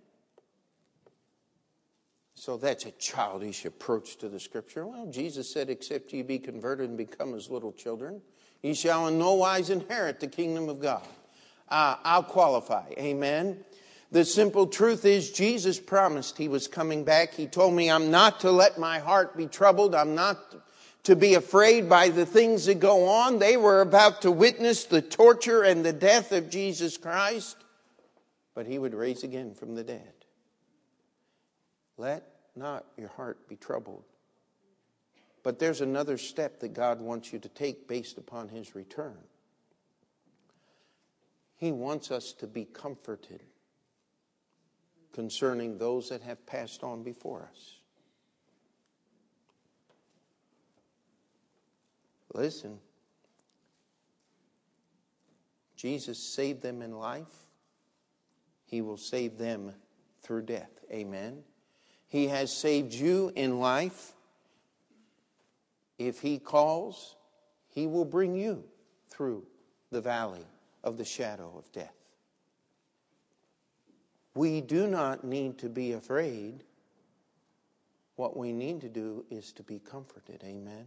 So 2.44 2.58
that's 2.58 2.86
a 2.86 2.92
childish 2.92 3.64
approach 3.64 4.18
to 4.18 4.28
the 4.28 4.38
scripture. 4.38 4.86
Well, 4.86 5.06
Jesus 5.06 5.50
said, 5.50 5.70
Except 5.70 6.12
ye 6.12 6.24
be 6.24 6.40
converted 6.40 6.90
and 6.90 6.98
become 6.98 7.34
as 7.36 7.50
little 7.50 7.72
children, 7.72 8.22
ye 8.62 8.74
shall 8.74 9.08
in 9.08 9.18
no 9.18 9.36
wise 9.36 9.70
inherit 9.70 10.20
the 10.20 10.28
kingdom 10.28 10.68
of 10.68 10.82
God. 10.82 11.08
Uh, 11.70 11.96
I'll 12.04 12.22
qualify. 12.22 12.84
Amen. 12.98 13.64
The 14.12 14.26
simple 14.26 14.68
truth 14.68 15.06
is, 15.06 15.32
Jesus 15.32 15.80
promised 15.80 16.38
he 16.38 16.50
was 16.50 16.68
coming 16.68 17.06
back. 17.06 17.34
He 17.34 17.48
told 17.48 17.76
me, 17.76 17.90
I'm 17.90 18.12
not 18.12 18.42
to 18.42 18.52
let 18.52 18.78
my 18.78 19.00
heart 19.00 19.38
be 19.38 19.48
troubled. 19.48 19.96
I'm 19.96 20.14
not 20.14 20.38
to 21.04 21.16
be 21.16 21.36
afraid 21.36 21.88
by 21.88 22.10
the 22.10 22.26
things 22.26 22.66
that 22.66 22.82
go 22.82 23.08
on. 23.08 23.40
They 23.40 23.56
were 23.56 23.80
about 23.80 24.24
to 24.24 24.32
witness 24.32 24.84
the 24.84 25.02
torture 25.02 25.64
and 25.64 25.86
the 25.86 25.94
death 25.94 26.34
of 26.34 26.50
Jesus 26.50 26.98
Christ, 26.98 27.56
but 28.54 28.68
he 28.68 28.78
would 28.78 28.94
raise 28.94 29.24
again 29.24 29.54
from 29.54 29.76
the 29.76 29.84
dead. 29.86 30.12
Let 31.96 32.33
not 32.56 32.86
your 32.98 33.10
heart 33.10 33.48
be 33.48 33.56
troubled. 33.56 34.04
But 35.44 35.60
there's 35.60 35.82
another 35.82 36.18
step 36.18 36.60
that 36.62 36.74
God 36.74 37.02
wants 37.02 37.34
you 37.34 37.40
to 37.40 37.50
take 37.50 37.88
based 37.88 38.18
upon 38.18 38.50
his 38.50 38.76
return. 38.76 39.18
He 41.58 41.72
wants 41.72 42.12
us 42.12 42.34
to 42.34 42.48
be 42.48 42.66
comforted 42.66 43.44
concerning 45.14 45.78
those 45.78 46.10
that 46.10 46.22
have 46.22 46.46
passed 46.46 46.84
on 46.84 47.04
before 47.04 47.48
us. 47.50 47.78
Listen, 52.34 52.80
Jesus 55.76 56.18
saved 56.18 56.62
them 56.62 56.82
in 56.82 56.98
life, 56.98 57.46
He 58.66 58.82
will 58.82 58.98
save 58.98 59.38
them 59.38 59.74
through 60.22 60.44
death. 60.44 60.72
Amen. 60.92 61.44
He 62.14 62.28
has 62.28 62.56
saved 62.56 62.94
you 62.94 63.32
in 63.36 63.60
life. 63.60 64.14
If 65.98 66.20
He 66.20 66.38
calls, 66.38 67.16
He 67.70 67.88
will 67.88 68.06
bring 68.06 68.36
you 68.36 68.64
through 69.10 69.48
the 69.90 70.00
valley 70.00 70.46
of 70.84 71.00
the 71.00 71.06
shadow 71.06 71.52
of 71.58 71.72
death. 71.72 71.96
We 74.36 74.62
do 74.62 74.86
not 74.86 75.24
need 75.24 75.58
to 75.58 75.70
be 75.70 75.94
afraid. 75.94 76.64
What 78.16 78.38
we 78.38 78.54
need 78.54 78.82
to 78.82 78.90
do 78.90 79.26
is 79.32 79.52
to 79.54 79.64
be 79.64 79.80
comforted. 79.80 80.44
Amen. 80.44 80.86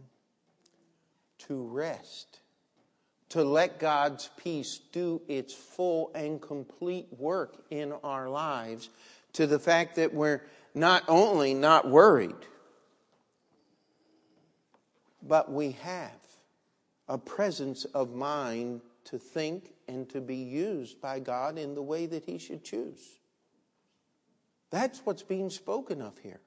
To 1.39 1.61
rest. 1.61 2.39
To 3.31 3.43
let 3.43 3.79
God's 3.79 4.29
peace 4.37 4.79
do 4.93 5.21
its 5.27 5.53
full 5.53 6.09
and 6.15 6.41
complete 6.41 7.07
work 7.11 7.65
in 7.69 7.91
our 8.01 8.29
lives 8.29 8.89
to 9.33 9.45
the 9.45 9.59
fact 9.59 9.97
that 9.97 10.13
we're 10.13 10.41
not 10.77 11.03
only 11.07 11.53
not 11.53 11.89
worried, 11.89 12.35
but 15.21 15.51
we 15.51 15.71
have 15.81 16.11
a 17.07 17.17
presence 17.17 17.85
of 17.85 18.13
mind 18.13 18.81
to 19.05 19.17
think 19.17 19.73
and 19.87 20.09
to 20.09 20.21
be 20.21 20.35
used 20.35 21.01
by 21.01 21.19
God 21.19 21.57
in 21.57 21.75
the 21.75 21.81
way 21.81 22.05
that 22.05 22.25
He 22.25 22.37
should 22.37 22.63
choose. 22.63 23.19
That's 24.69 24.99
what's 25.05 25.23
being 25.23 25.49
spoken 25.49 26.01
of 26.01 26.17
here. 26.19 26.41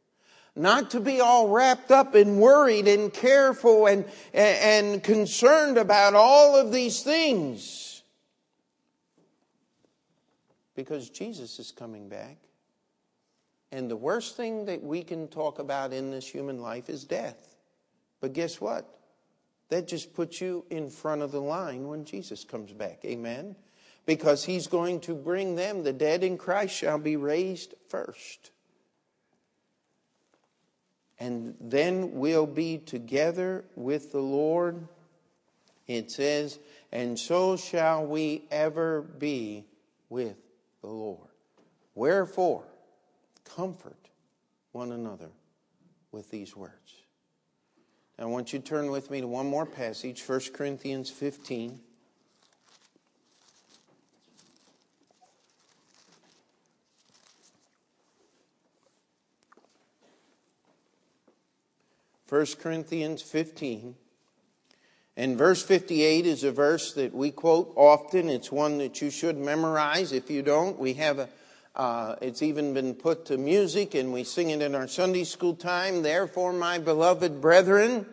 Not 0.56 0.90
to 0.90 1.00
be 1.00 1.20
all 1.20 1.48
wrapped 1.48 1.90
up 1.90 2.14
and 2.14 2.38
worried 2.38 2.88
and 2.88 3.12
careful 3.12 3.86
and, 3.86 4.04
and 4.34 5.02
concerned 5.02 5.78
about 5.78 6.14
all 6.14 6.56
of 6.56 6.72
these 6.72 7.02
things. 7.02 8.02
Because 10.74 11.08
Jesus 11.08 11.58
is 11.58 11.72
coming 11.72 12.08
back. 12.08 12.36
And 13.72 13.90
the 13.90 13.96
worst 13.96 14.36
thing 14.36 14.64
that 14.64 14.82
we 14.82 15.02
can 15.02 15.28
talk 15.28 15.58
about 15.58 15.92
in 15.92 16.10
this 16.10 16.26
human 16.26 16.60
life 16.60 16.88
is 16.88 17.04
death. 17.04 17.54
But 18.20 18.32
guess 18.32 18.60
what? 18.60 18.86
That 19.68 19.86
just 19.86 20.14
puts 20.14 20.40
you 20.40 20.64
in 20.70 20.90
front 20.90 21.22
of 21.22 21.30
the 21.30 21.40
line 21.40 21.86
when 21.86 22.04
Jesus 22.04 22.44
comes 22.44 22.72
back. 22.72 23.04
Amen? 23.04 23.54
Because 24.06 24.44
he's 24.44 24.66
going 24.66 25.00
to 25.00 25.14
bring 25.14 25.54
them, 25.54 25.84
the 25.84 25.92
dead 25.92 26.24
in 26.24 26.36
Christ 26.36 26.74
shall 26.74 26.98
be 26.98 27.16
raised 27.16 27.74
first. 27.88 28.50
And 31.20 31.54
then 31.60 32.14
we'll 32.14 32.46
be 32.46 32.78
together 32.78 33.64
with 33.76 34.10
the 34.10 34.20
Lord. 34.20 34.88
It 35.86 36.10
says, 36.10 36.58
and 36.90 37.18
so 37.18 37.56
shall 37.56 38.06
we 38.06 38.44
ever 38.50 39.02
be 39.02 39.66
with 40.08 40.36
the 40.80 40.88
Lord. 40.88 41.28
Wherefore, 41.94 42.64
comfort 43.56 44.08
one 44.72 44.92
another 44.92 45.30
with 46.12 46.30
these 46.30 46.56
words. 46.56 46.74
I 48.18 48.26
want 48.26 48.52
you 48.52 48.58
to 48.58 48.64
turn 48.64 48.90
with 48.90 49.10
me 49.10 49.22
to 49.22 49.26
one 49.26 49.46
more 49.46 49.64
passage, 49.64 50.22
1 50.26 50.40
Corinthians 50.52 51.08
15. 51.08 51.80
First 62.26 62.60
Corinthians 62.60 63.22
15. 63.22 63.96
And 65.16 65.36
verse 65.36 65.62
58 65.62 66.26
is 66.26 66.44
a 66.44 66.52
verse 66.52 66.92
that 66.92 67.14
we 67.14 67.30
quote 67.30 67.72
often. 67.74 68.28
It's 68.28 68.52
one 68.52 68.78
that 68.78 69.00
you 69.00 69.10
should 69.10 69.36
memorize. 69.36 70.12
If 70.12 70.30
you 70.30 70.42
don't, 70.42 70.78
we 70.78 70.92
have 70.94 71.18
a, 71.18 71.28
uh, 71.74 72.16
it's 72.20 72.42
even 72.42 72.74
been 72.74 72.94
put 72.94 73.26
to 73.26 73.38
music 73.38 73.94
and 73.94 74.12
we 74.12 74.24
sing 74.24 74.50
it 74.50 74.62
in 74.62 74.74
our 74.74 74.88
Sunday 74.88 75.24
school 75.24 75.54
time. 75.54 76.02
Therefore, 76.02 76.52
my 76.52 76.78
beloved 76.78 77.40
brethren, 77.40 78.06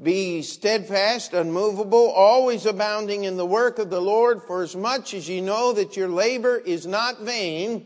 be 0.00 0.42
steadfast, 0.42 1.34
unmovable, 1.34 2.10
always 2.10 2.66
abounding 2.66 3.24
in 3.24 3.36
the 3.36 3.46
work 3.46 3.78
of 3.78 3.90
the 3.90 4.00
Lord, 4.00 4.42
for 4.42 4.62
as 4.62 4.76
much 4.76 5.12
as 5.12 5.28
you 5.28 5.42
know 5.42 5.72
that 5.72 5.96
your 5.96 6.08
labor 6.08 6.56
is 6.56 6.86
not 6.86 7.20
vain 7.20 7.84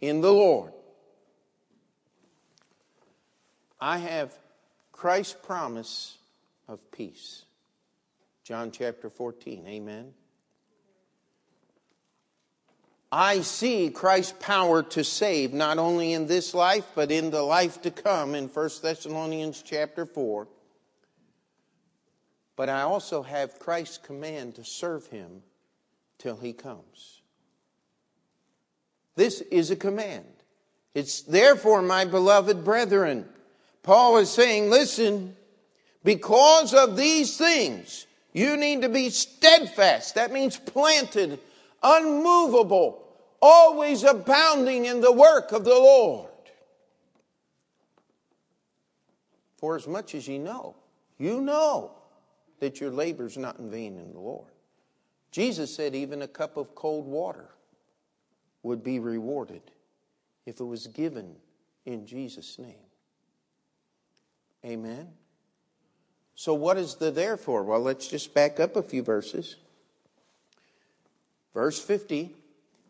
in 0.00 0.22
the 0.22 0.32
Lord. 0.32 0.72
I 3.78 3.98
have 3.98 4.32
Christ's 4.92 5.36
promise 5.42 6.16
of 6.68 6.90
peace. 6.90 7.44
John 8.42 8.70
chapter 8.70 9.10
14, 9.10 9.66
amen. 9.66 10.14
I 13.10 13.40
see 13.40 13.90
Christ's 13.90 14.34
power 14.40 14.82
to 14.82 15.04
save 15.04 15.52
not 15.52 15.78
only 15.78 16.12
in 16.12 16.26
this 16.26 16.54
life 16.54 16.86
but 16.94 17.12
in 17.12 17.30
the 17.30 17.42
life 17.42 17.82
to 17.82 17.90
come 17.90 18.34
in 18.34 18.48
1 18.48 18.70
Thessalonians 18.82 19.62
chapter 19.62 20.06
4. 20.06 20.48
But 22.56 22.68
I 22.68 22.82
also 22.82 23.22
have 23.22 23.58
Christ's 23.58 23.98
command 23.98 24.56
to 24.56 24.64
serve 24.64 25.06
him 25.06 25.42
till 26.18 26.36
he 26.36 26.52
comes. 26.52 27.22
This 29.14 29.40
is 29.42 29.70
a 29.70 29.76
command. 29.76 30.24
It's 30.94 31.20
therefore, 31.22 31.82
my 31.82 32.06
beloved 32.06 32.64
brethren, 32.64 33.26
Paul 33.82 34.16
is 34.16 34.30
saying, 34.30 34.70
listen, 34.70 35.36
because 36.02 36.72
of 36.72 36.96
these 36.96 37.36
things, 37.36 38.06
you 38.32 38.56
need 38.56 38.82
to 38.82 38.88
be 38.88 39.10
steadfast. 39.10 40.14
That 40.14 40.32
means 40.32 40.56
planted, 40.56 41.38
unmovable, 41.82 43.04
always 43.40 44.02
abounding 44.02 44.86
in 44.86 45.00
the 45.00 45.12
work 45.12 45.52
of 45.52 45.64
the 45.64 45.70
Lord. 45.70 46.30
For 49.56 49.76
as 49.76 49.86
much 49.86 50.14
as 50.14 50.28
you 50.28 50.38
know, 50.38 50.76
you 51.18 51.40
know 51.40 51.92
that 52.60 52.80
your 52.80 52.90
labor 52.90 53.26
is 53.26 53.36
not 53.36 53.58
in 53.58 53.70
vain 53.70 53.98
in 53.98 54.12
the 54.12 54.20
Lord. 54.20 54.50
Jesus 55.30 55.74
said 55.74 55.94
even 55.94 56.22
a 56.22 56.28
cup 56.28 56.56
of 56.56 56.74
cold 56.74 57.06
water 57.06 57.50
would 58.62 58.82
be 58.82 58.98
rewarded 58.98 59.62
if 60.44 60.60
it 60.60 60.64
was 60.64 60.86
given 60.86 61.36
in 61.84 62.06
Jesus' 62.06 62.58
name. 62.58 62.74
Amen. 64.64 65.08
So, 66.34 66.52
what 66.54 66.76
is 66.76 66.96
the 66.96 67.10
therefore? 67.10 67.62
Well, 67.62 67.80
let's 67.80 68.08
just 68.08 68.34
back 68.34 68.60
up 68.60 68.76
a 68.76 68.82
few 68.82 69.02
verses. 69.02 69.56
Verse 71.56 71.80
50 71.80 72.34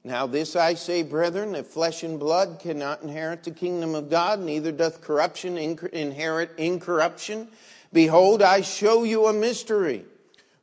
Now, 0.02 0.26
this 0.26 0.56
I 0.56 0.74
say, 0.74 1.04
brethren, 1.04 1.52
that 1.52 1.68
flesh 1.68 2.02
and 2.02 2.18
blood 2.18 2.58
cannot 2.58 3.00
inherit 3.00 3.44
the 3.44 3.52
kingdom 3.52 3.94
of 3.94 4.10
God, 4.10 4.40
neither 4.40 4.72
doth 4.72 5.02
corruption 5.02 5.56
inherit 5.56 6.50
incorruption. 6.58 7.46
Behold, 7.92 8.42
I 8.42 8.62
show 8.62 9.04
you 9.04 9.28
a 9.28 9.32
mystery. 9.32 10.04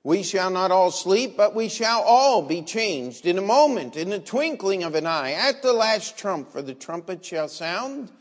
We 0.04 0.22
shall 0.22 0.50
not 0.50 0.70
all 0.70 0.92
sleep, 0.92 1.38
but 1.38 1.56
we 1.56 1.70
shall 1.70 2.02
all 2.02 2.42
be 2.42 2.62
changed 2.62 3.26
in 3.26 3.38
a 3.38 3.42
moment, 3.42 3.96
in 3.96 4.10
the 4.10 4.20
twinkling 4.20 4.84
of 4.84 4.96
an 4.96 5.08
eye, 5.08 5.32
at 5.32 5.62
the 5.62 5.72
last 5.72 6.18
trump, 6.18 6.52
for 6.52 6.62
the 6.62 6.74
trumpet 6.74 7.24
shall 7.24 7.48
sound, 7.48 8.12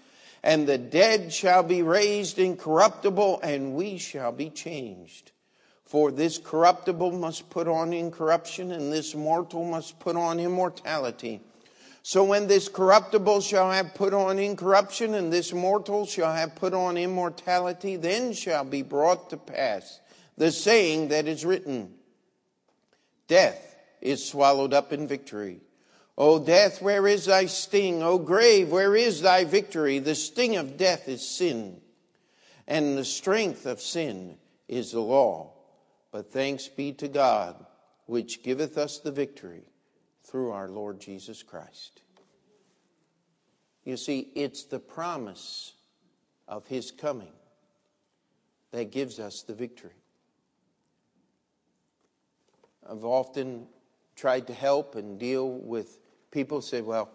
and 0.44 0.68
the 0.68 0.78
dead 0.78 1.32
shall 1.32 1.64
be 1.64 1.82
raised 1.82 2.38
incorruptible, 2.38 3.40
and 3.42 3.74
we 3.74 3.98
shall 3.98 4.30
be 4.30 4.48
changed. 4.48 5.31
For 5.92 6.10
this 6.10 6.38
corruptible 6.38 7.10
must 7.10 7.50
put 7.50 7.68
on 7.68 7.92
incorruption, 7.92 8.72
and 8.72 8.90
this 8.90 9.14
mortal 9.14 9.62
must 9.62 9.98
put 9.98 10.16
on 10.16 10.40
immortality. 10.40 11.42
So 12.02 12.24
when 12.24 12.46
this 12.46 12.66
corruptible 12.66 13.42
shall 13.42 13.70
have 13.70 13.92
put 13.92 14.14
on 14.14 14.38
incorruption, 14.38 15.12
and 15.12 15.30
this 15.30 15.52
mortal 15.52 16.06
shall 16.06 16.32
have 16.32 16.54
put 16.54 16.72
on 16.72 16.96
immortality, 16.96 17.96
then 17.96 18.32
shall 18.32 18.64
be 18.64 18.80
brought 18.80 19.28
to 19.28 19.36
pass 19.36 20.00
the 20.38 20.50
saying 20.50 21.08
that 21.08 21.28
is 21.28 21.44
written 21.44 21.92
Death 23.28 23.76
is 24.00 24.26
swallowed 24.26 24.72
up 24.72 24.94
in 24.94 25.06
victory. 25.06 25.60
O 26.16 26.42
death, 26.42 26.80
where 26.80 27.06
is 27.06 27.26
thy 27.26 27.44
sting? 27.44 28.02
O 28.02 28.16
grave, 28.16 28.70
where 28.70 28.96
is 28.96 29.20
thy 29.20 29.44
victory? 29.44 29.98
The 29.98 30.14
sting 30.14 30.56
of 30.56 30.78
death 30.78 31.06
is 31.06 31.20
sin, 31.28 31.82
and 32.66 32.96
the 32.96 33.04
strength 33.04 33.66
of 33.66 33.82
sin 33.82 34.38
is 34.68 34.92
the 34.92 35.00
law. 35.00 35.51
But 36.12 36.30
thanks 36.30 36.68
be 36.68 36.92
to 36.92 37.08
God, 37.08 37.56
which 38.06 38.42
giveth 38.42 38.76
us 38.78 38.98
the 38.98 39.10
victory 39.10 39.64
through 40.22 40.52
our 40.52 40.68
Lord 40.68 41.00
Jesus 41.00 41.42
Christ. 41.42 42.02
You 43.84 43.96
see, 43.96 44.30
it's 44.34 44.64
the 44.64 44.78
promise 44.78 45.72
of 46.46 46.66
His 46.66 46.92
coming 46.92 47.32
that 48.70 48.92
gives 48.92 49.18
us 49.18 49.42
the 49.42 49.54
victory. 49.54 49.90
I've 52.88 53.04
often 53.04 53.66
tried 54.14 54.48
to 54.48 54.52
help 54.52 54.94
and 54.96 55.18
deal 55.18 55.48
with 55.48 55.98
people 56.30 56.60
say, 56.60 56.80
well, 56.82 57.10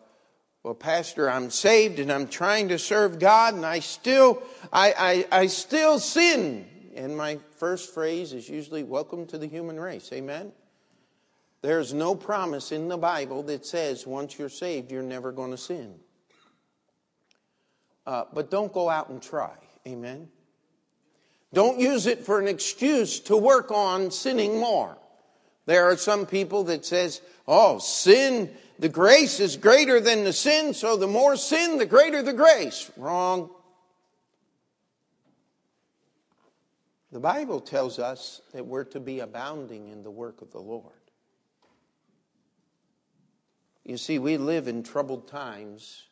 well, 0.64 0.74
Pastor, 0.74 1.30
I'm 1.30 1.50
saved 1.50 2.00
and 2.00 2.12
I'm 2.12 2.28
trying 2.28 2.70
to 2.70 2.80
serve 2.80 3.20
God 3.20 3.54
and 3.54 3.66
I 3.66 3.80
still, 3.80 4.42
I, 4.74 5.26
I, 5.32 5.40
I 5.44 5.48
still 5.48 6.00
sin. 6.00 6.68
And 6.98 7.16
my 7.16 7.38
first 7.58 7.94
phrase 7.94 8.34
is 8.34 8.50
usually, 8.50 8.84
welcome 8.84 9.28
to 9.28 9.38
the 9.38 9.46
human 9.46 9.80
race. 9.80 10.10
Amen? 10.12 10.52
There's 11.62 11.94
no 11.94 12.16
promise 12.16 12.72
in 12.72 12.88
the 12.88 12.98
Bible 12.98 13.44
that 13.44 13.68
says 13.68 14.08
once 14.08 14.40
you're 14.40 14.50
saved, 14.50 14.92
you're 14.92 15.04
never 15.04 15.32
going 15.32 15.52
to 15.52 15.58
sin. 15.58 15.94
Uh, 18.08 18.24
but 18.34 18.50
don't 18.50 18.74
go 18.74 18.90
out 18.90 19.10
and 19.10 19.22
try. 19.22 19.54
Amen. 19.88 20.28
Don't 21.54 21.80
use 21.80 22.08
it 22.08 22.26
for 22.26 22.40
an 22.40 22.48
excuse 22.48 23.20
to 23.22 23.38
work 23.38 23.70
on 23.70 24.10
sinning 24.10 24.58
more. 24.58 24.98
There 25.68 25.86
are 25.86 25.98
some 25.98 26.26
people 26.26 26.64
that 26.66 26.84
says, 26.84 27.22
"Oh, 27.48 27.78
sin, 27.78 28.52
the 28.80 28.90
grace 28.90 29.40
is 29.40 29.56
greater 29.56 30.00
than 30.00 30.24
the 30.24 30.34
sin, 30.34 30.74
so 30.74 30.98
the 30.98 31.08
more 31.08 31.36
sin, 31.36 31.78
the 31.78 31.86
greater 31.86 32.24
the 32.24 32.34
grace." 32.34 32.90
Wrong. 32.98 33.50
The 37.12 37.20
Bible 37.20 37.60
tells 37.60 38.00
us 38.00 38.42
that 38.54 38.66
we're 38.66 38.84
to 38.86 39.00
be 39.00 39.20
abounding 39.20 39.88
in 39.90 40.04
the 40.04 40.12
work 40.12 40.42
of 40.42 40.52
the 40.52 40.60
Lord. 40.60 40.94
You 43.86 43.98
see, 43.98 44.20
we 44.20 44.38
live 44.38 44.68
in 44.68 44.84
troubled 44.84 45.28
times 45.28 46.08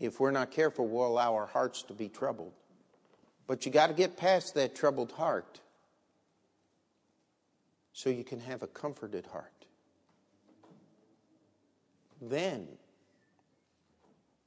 if 0.00 0.20
we're 0.20 0.32
not 0.32 0.50
careful, 0.50 0.86
we'll 0.86 1.06
allow 1.06 1.34
our 1.34 1.46
hearts 1.46 1.82
to 1.84 1.94
be 1.94 2.08
troubled. 2.08 2.52
But 3.46 3.64
you 3.64 3.72
got 3.72 3.88
to 3.88 3.94
get 3.94 4.16
past 4.16 4.54
that 4.54 4.74
troubled 4.74 5.12
heart 5.12 5.60
so 7.92 8.10
you 8.10 8.24
can 8.24 8.40
have 8.40 8.62
a 8.62 8.66
comforted 8.66 9.26
heart. 9.26 9.50
Then 12.20 12.68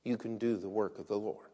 you 0.03 0.17
can 0.17 0.37
do 0.37 0.57
the 0.57 0.69
work 0.69 0.99
of 0.99 1.07
the 1.07 1.17
Lord. 1.17 1.49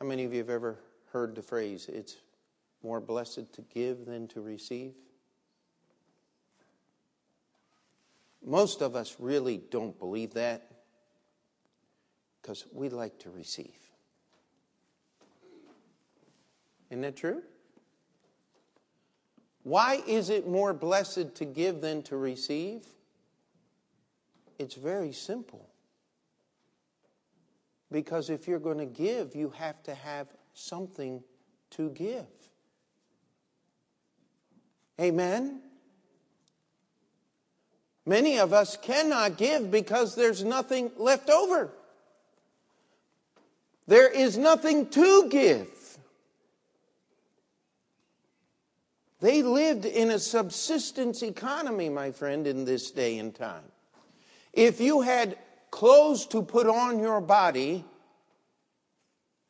How 0.00 0.06
many 0.06 0.24
of 0.24 0.32
you 0.32 0.38
have 0.38 0.48
ever 0.48 0.78
heard 1.12 1.34
the 1.34 1.42
phrase, 1.42 1.86
it's 1.92 2.16
more 2.82 3.00
blessed 3.00 3.52
to 3.52 3.62
give 3.72 4.06
than 4.06 4.28
to 4.28 4.40
receive? 4.40 4.94
Most 8.42 8.80
of 8.80 8.96
us 8.96 9.16
really 9.18 9.58
don't 9.70 9.98
believe 9.98 10.32
that 10.34 10.70
because 12.40 12.64
we 12.72 12.88
like 12.88 13.18
to 13.18 13.30
receive. 13.30 13.76
Isn't 16.88 17.02
that 17.02 17.16
true? 17.16 17.42
Why 19.62 20.02
is 20.06 20.30
it 20.30 20.48
more 20.48 20.72
blessed 20.72 21.34
to 21.34 21.44
give 21.44 21.82
than 21.82 22.02
to 22.04 22.16
receive? 22.16 22.86
It's 24.58 24.74
very 24.74 25.12
simple. 25.12 25.69
Because 27.90 28.30
if 28.30 28.46
you're 28.46 28.60
going 28.60 28.78
to 28.78 28.86
give, 28.86 29.34
you 29.34 29.50
have 29.50 29.82
to 29.84 29.94
have 29.94 30.28
something 30.54 31.22
to 31.70 31.90
give. 31.90 32.26
Amen? 35.00 35.62
Many 38.06 38.38
of 38.38 38.52
us 38.52 38.76
cannot 38.76 39.36
give 39.36 39.70
because 39.70 40.14
there's 40.14 40.44
nothing 40.44 40.90
left 40.96 41.30
over. 41.30 41.70
There 43.86 44.08
is 44.08 44.38
nothing 44.38 44.88
to 44.90 45.28
give. 45.28 45.68
They 49.20 49.42
lived 49.42 49.84
in 49.84 50.10
a 50.10 50.18
subsistence 50.18 51.22
economy, 51.22 51.88
my 51.88 52.10
friend, 52.12 52.46
in 52.46 52.64
this 52.64 52.90
day 52.90 53.18
and 53.18 53.34
time. 53.34 53.64
If 54.52 54.80
you 54.80 55.02
had 55.02 55.36
clothes 55.70 56.26
to 56.26 56.42
put 56.42 56.66
on 56.66 56.98
your 56.98 57.20
body 57.20 57.84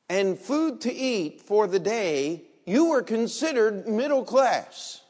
and 0.08 0.38
food 0.38 0.80
to 0.82 0.92
eat 0.92 1.40
for 1.40 1.66
the 1.66 1.78
day, 1.78 2.42
you 2.66 2.90
were 2.90 3.02
considered 3.02 3.86
middle 3.86 4.24
class. 4.24 5.02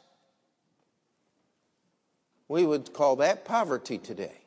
We 2.47 2.65
would 2.65 2.93
call 2.93 3.15
that 3.17 3.45
poverty 3.45 3.97
today. 3.97 4.37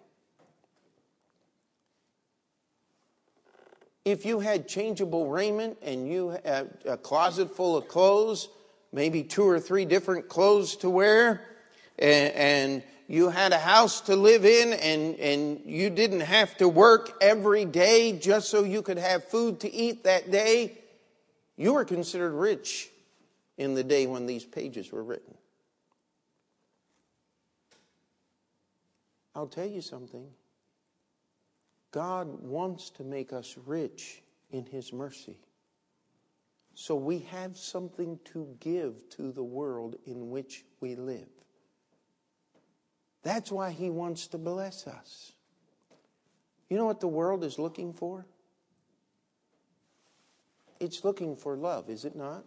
If 4.04 4.26
you 4.26 4.40
had 4.40 4.68
changeable 4.68 5.28
raiment 5.28 5.78
and 5.82 6.06
you 6.06 6.38
had 6.44 6.68
a 6.84 6.96
closet 6.96 7.56
full 7.56 7.76
of 7.76 7.88
clothes, 7.88 8.48
maybe 8.92 9.22
two 9.22 9.48
or 9.48 9.58
three 9.58 9.86
different 9.86 10.28
clothes 10.28 10.76
to 10.76 10.90
wear, 10.90 11.48
and, 11.98 12.34
and 12.34 12.82
you 13.06 13.28
had 13.28 13.52
a 13.52 13.58
house 13.58 14.00
to 14.02 14.16
live 14.16 14.44
in 14.44 14.72
and, 14.72 15.16
and 15.16 15.60
you 15.64 15.90
didn't 15.90 16.20
have 16.20 16.56
to 16.56 16.68
work 16.68 17.16
every 17.20 17.64
day 17.64 18.18
just 18.18 18.48
so 18.48 18.64
you 18.64 18.82
could 18.82 18.98
have 18.98 19.24
food 19.24 19.60
to 19.60 19.72
eat 19.72 20.04
that 20.04 20.30
day, 20.30 20.78
you 21.56 21.74
were 21.74 21.84
considered 21.84 22.32
rich 22.32 22.90
in 23.58 23.74
the 23.74 23.84
day 23.84 24.06
when 24.06 24.26
these 24.26 24.44
pages 24.44 24.90
were 24.90 25.04
written. 25.04 25.34
I'll 29.34 29.46
tell 29.46 29.66
you 29.66 29.80
something. 29.80 30.26
God 31.90 32.42
wants 32.42 32.90
to 32.90 33.04
make 33.04 33.32
us 33.32 33.56
rich 33.66 34.22
in 34.50 34.64
His 34.66 34.92
mercy. 34.92 35.38
So 36.74 36.96
we 36.96 37.20
have 37.30 37.56
something 37.56 38.18
to 38.32 38.48
give 38.58 39.08
to 39.10 39.30
the 39.30 39.44
world 39.44 39.96
in 40.06 40.30
which 40.30 40.64
we 40.80 40.96
live. 40.96 41.28
That's 43.24 43.50
why 43.50 43.72
He 43.72 43.90
wants 43.90 44.28
to 44.28 44.38
bless 44.38 44.86
us. 44.86 45.32
You 46.68 46.76
know 46.76 46.86
what 46.86 47.00
the 47.00 47.08
world 47.08 47.42
is 47.42 47.58
looking 47.58 47.92
for? 47.92 48.26
It's 50.78 51.04
looking 51.04 51.34
for 51.34 51.56
love, 51.56 51.88
is 51.88 52.04
it 52.04 52.14
not? 52.14 52.44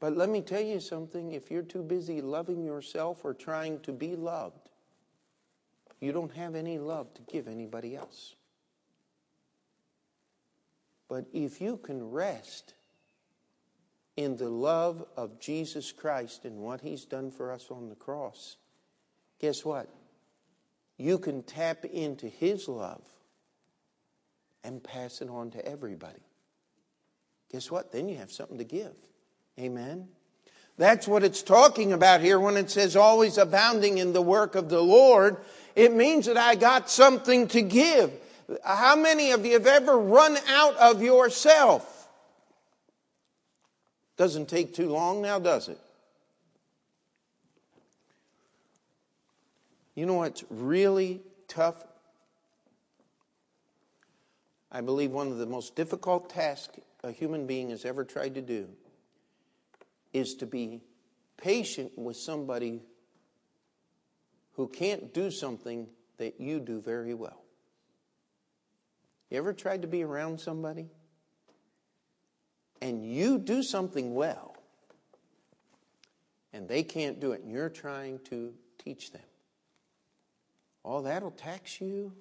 But 0.00 0.16
let 0.16 0.28
me 0.28 0.42
tell 0.42 0.60
you 0.60 0.80
something 0.80 1.32
if 1.32 1.50
you're 1.50 1.62
too 1.62 1.82
busy 1.82 2.20
loving 2.20 2.64
yourself 2.64 3.24
or 3.24 3.32
trying 3.32 3.80
to 3.80 3.92
be 3.92 4.16
loved, 4.16 4.68
you 6.00 6.12
don't 6.12 6.32
have 6.32 6.54
any 6.54 6.78
love 6.78 7.14
to 7.14 7.22
give 7.22 7.48
anybody 7.48 7.96
else. 7.96 8.34
But 11.08 11.26
if 11.32 11.60
you 11.60 11.76
can 11.78 12.10
rest 12.10 12.74
in 14.16 14.36
the 14.36 14.48
love 14.48 15.04
of 15.16 15.38
Jesus 15.38 15.92
Christ 15.92 16.44
and 16.44 16.58
what 16.58 16.80
He's 16.80 17.04
done 17.04 17.30
for 17.30 17.52
us 17.52 17.66
on 17.70 17.88
the 17.88 17.94
cross, 17.94 18.56
guess 19.38 19.64
what? 19.64 19.88
You 20.96 21.18
can 21.18 21.42
tap 21.42 21.84
into 21.84 22.26
His 22.26 22.68
love 22.68 23.02
and 24.64 24.82
pass 24.82 25.20
it 25.20 25.28
on 25.28 25.50
to 25.50 25.64
everybody. 25.64 26.22
Guess 27.52 27.70
what? 27.70 27.92
Then 27.92 28.08
you 28.08 28.16
have 28.16 28.32
something 28.32 28.58
to 28.58 28.64
give. 28.64 28.94
Amen. 29.58 30.08
That's 30.78 31.08
what 31.08 31.24
it's 31.24 31.42
talking 31.42 31.92
about 31.92 32.20
here 32.20 32.38
when 32.38 32.56
it 32.56 32.70
says 32.70 32.96
always 32.96 33.38
abounding 33.38 33.98
in 33.98 34.12
the 34.12 34.20
work 34.20 34.54
of 34.54 34.68
the 34.68 34.80
Lord. 34.80 35.38
It 35.74 35.94
means 35.94 36.26
that 36.26 36.36
I 36.36 36.54
got 36.54 36.90
something 36.90 37.48
to 37.48 37.62
give. 37.62 38.12
How 38.62 38.96
many 38.96 39.30
of 39.30 39.46
you 39.46 39.54
have 39.54 39.66
ever 39.66 39.98
run 39.98 40.36
out 40.48 40.76
of 40.76 41.02
yourself? 41.02 41.95
Doesn't 44.16 44.48
take 44.48 44.74
too 44.74 44.88
long 44.88 45.20
now, 45.20 45.38
does 45.38 45.68
it? 45.68 45.78
You 49.94 50.06
know 50.06 50.14
what's 50.14 50.44
really 50.50 51.22
tough? 51.48 51.84
I 54.70 54.80
believe 54.80 55.10
one 55.10 55.28
of 55.28 55.38
the 55.38 55.46
most 55.46 55.74
difficult 55.76 56.30
tasks 56.30 56.78
a 57.02 57.10
human 57.10 57.46
being 57.46 57.70
has 57.70 57.84
ever 57.84 58.04
tried 58.04 58.34
to 58.34 58.42
do 58.42 58.68
is 60.12 60.34
to 60.34 60.46
be 60.46 60.82
patient 61.36 61.92
with 61.96 62.16
somebody 62.16 62.82
who 64.52 64.68
can't 64.68 65.12
do 65.12 65.30
something 65.30 65.86
that 66.16 66.40
you 66.40 66.58
do 66.58 66.80
very 66.80 67.14
well. 67.14 67.42
You 69.30 69.38
ever 69.38 69.52
tried 69.52 69.82
to 69.82 69.88
be 69.88 70.02
around 70.02 70.40
somebody 70.40 70.88
and 72.80 73.04
you 73.04 73.38
do 73.38 73.62
something 73.62 74.14
well, 74.14 74.56
and 76.52 76.68
they 76.68 76.82
can't 76.82 77.20
do 77.20 77.32
it, 77.32 77.42
and 77.42 77.50
you're 77.50 77.68
trying 77.68 78.18
to 78.30 78.52
teach 78.82 79.12
them. 79.12 79.22
All 80.82 81.02
that'll 81.02 81.30
tax 81.32 81.80
you. 81.80 82.12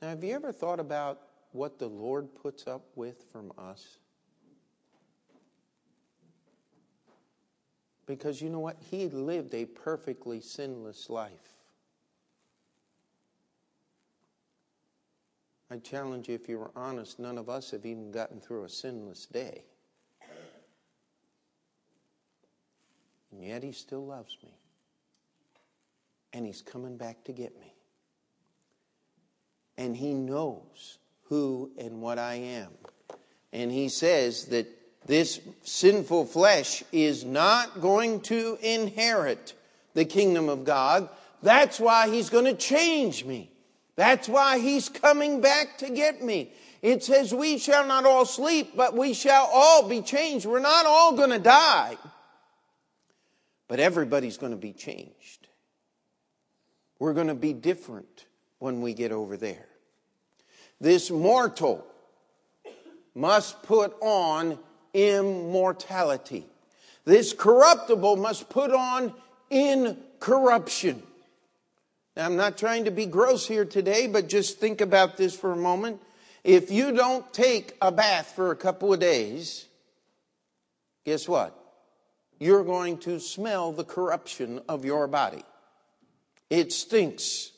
Now, 0.00 0.08
have 0.08 0.24
you 0.24 0.34
ever 0.34 0.52
thought 0.52 0.80
about 0.80 1.20
what 1.52 1.78
the 1.78 1.86
Lord 1.86 2.34
puts 2.34 2.66
up 2.66 2.82
with 2.96 3.24
from 3.30 3.52
us? 3.58 3.98
Because 8.06 8.42
you 8.42 8.50
know 8.50 8.58
what? 8.58 8.76
He 8.90 9.08
lived 9.08 9.54
a 9.54 9.64
perfectly 9.64 10.40
sinless 10.40 11.08
life. 11.08 11.51
I 15.72 15.78
challenge 15.78 16.28
you, 16.28 16.34
if 16.34 16.50
you 16.50 16.58
were 16.58 16.70
honest, 16.76 17.18
none 17.18 17.38
of 17.38 17.48
us 17.48 17.70
have 17.70 17.86
even 17.86 18.10
gotten 18.12 18.40
through 18.40 18.64
a 18.64 18.68
sinless 18.68 19.24
day. 19.24 19.62
And 23.30 23.42
yet 23.42 23.62
he 23.62 23.72
still 23.72 24.04
loves 24.04 24.36
me. 24.44 24.52
And 26.34 26.44
he's 26.44 26.60
coming 26.60 26.98
back 26.98 27.24
to 27.24 27.32
get 27.32 27.58
me. 27.58 27.72
And 29.78 29.96
he 29.96 30.12
knows 30.12 30.98
who 31.30 31.70
and 31.78 32.02
what 32.02 32.18
I 32.18 32.34
am. 32.34 32.72
And 33.50 33.72
he 33.72 33.88
says 33.88 34.44
that 34.46 34.66
this 35.06 35.40
sinful 35.62 36.26
flesh 36.26 36.84
is 36.92 37.24
not 37.24 37.80
going 37.80 38.20
to 38.22 38.58
inherit 38.60 39.54
the 39.94 40.04
kingdom 40.04 40.50
of 40.50 40.66
God. 40.66 41.08
That's 41.42 41.80
why 41.80 42.10
he's 42.10 42.28
going 42.28 42.44
to 42.44 42.52
change 42.54 43.24
me. 43.24 43.51
That's 43.96 44.28
why 44.28 44.58
he's 44.58 44.88
coming 44.88 45.40
back 45.40 45.78
to 45.78 45.90
get 45.90 46.22
me. 46.22 46.52
It 46.80 47.04
says, 47.04 47.32
We 47.34 47.58
shall 47.58 47.86
not 47.86 48.06
all 48.06 48.24
sleep, 48.24 48.72
but 48.76 48.96
we 48.96 49.14
shall 49.14 49.48
all 49.52 49.88
be 49.88 50.00
changed. 50.00 50.46
We're 50.46 50.60
not 50.60 50.86
all 50.86 51.16
going 51.16 51.30
to 51.30 51.38
die, 51.38 51.96
but 53.68 53.80
everybody's 53.80 54.38
going 54.38 54.52
to 54.52 54.58
be 54.58 54.72
changed. 54.72 55.46
We're 56.98 57.14
going 57.14 57.28
to 57.28 57.34
be 57.34 57.52
different 57.52 58.26
when 58.58 58.80
we 58.80 58.94
get 58.94 59.12
over 59.12 59.36
there. 59.36 59.66
This 60.80 61.10
mortal 61.10 61.86
must 63.14 63.62
put 63.62 63.94
on 64.00 64.58
immortality. 64.94 66.46
This 67.04 67.32
corruptible 67.32 68.16
must 68.16 68.48
put 68.48 68.72
on 68.72 69.14
incorruption. 69.50 71.02
Now, 72.16 72.26
I'm 72.26 72.36
not 72.36 72.58
trying 72.58 72.84
to 72.84 72.90
be 72.90 73.06
gross 73.06 73.46
here 73.46 73.64
today, 73.64 74.06
but 74.06 74.28
just 74.28 74.58
think 74.58 74.80
about 74.80 75.16
this 75.16 75.34
for 75.34 75.52
a 75.52 75.56
moment. 75.56 76.00
If 76.44 76.70
you 76.70 76.92
don't 76.92 77.32
take 77.32 77.76
a 77.80 77.90
bath 77.90 78.32
for 78.34 78.50
a 78.50 78.56
couple 78.56 78.92
of 78.92 79.00
days, 79.00 79.66
guess 81.04 81.26
what? 81.26 81.58
You're 82.38 82.64
going 82.64 82.98
to 82.98 83.20
smell 83.20 83.72
the 83.72 83.84
corruption 83.84 84.60
of 84.68 84.84
your 84.84 85.06
body. 85.06 85.44
It 86.50 86.72
stinks. 86.72 87.50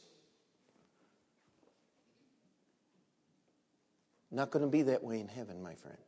Not 4.31 4.51
going 4.51 4.65
to 4.65 4.71
be 4.71 4.83
that 4.83 5.03
way 5.03 5.21
in 5.21 5.29
heaven, 5.29 5.63
my 5.63 5.75
friend. 5.75 5.99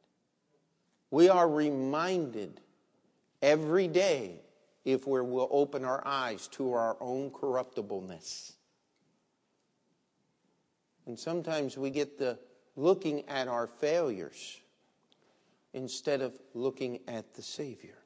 We 1.10 1.28
are 1.28 1.48
reminded 1.48 2.60
every 3.40 3.88
day 3.88 4.40
if 4.86 5.04
we 5.04 5.20
will 5.20 5.48
open 5.50 5.84
our 5.84 6.00
eyes 6.06 6.46
to 6.46 6.72
our 6.72 6.96
own 7.00 7.28
corruptibleness. 7.32 8.52
And 11.06 11.18
sometimes 11.18 11.76
we 11.76 11.90
get 11.90 12.18
the 12.18 12.38
looking 12.76 13.28
at 13.28 13.48
our 13.48 13.66
failures 13.66 14.60
instead 15.74 16.22
of 16.22 16.38
looking 16.54 17.00
at 17.08 17.34
the 17.34 17.42
Savior. 17.42 17.98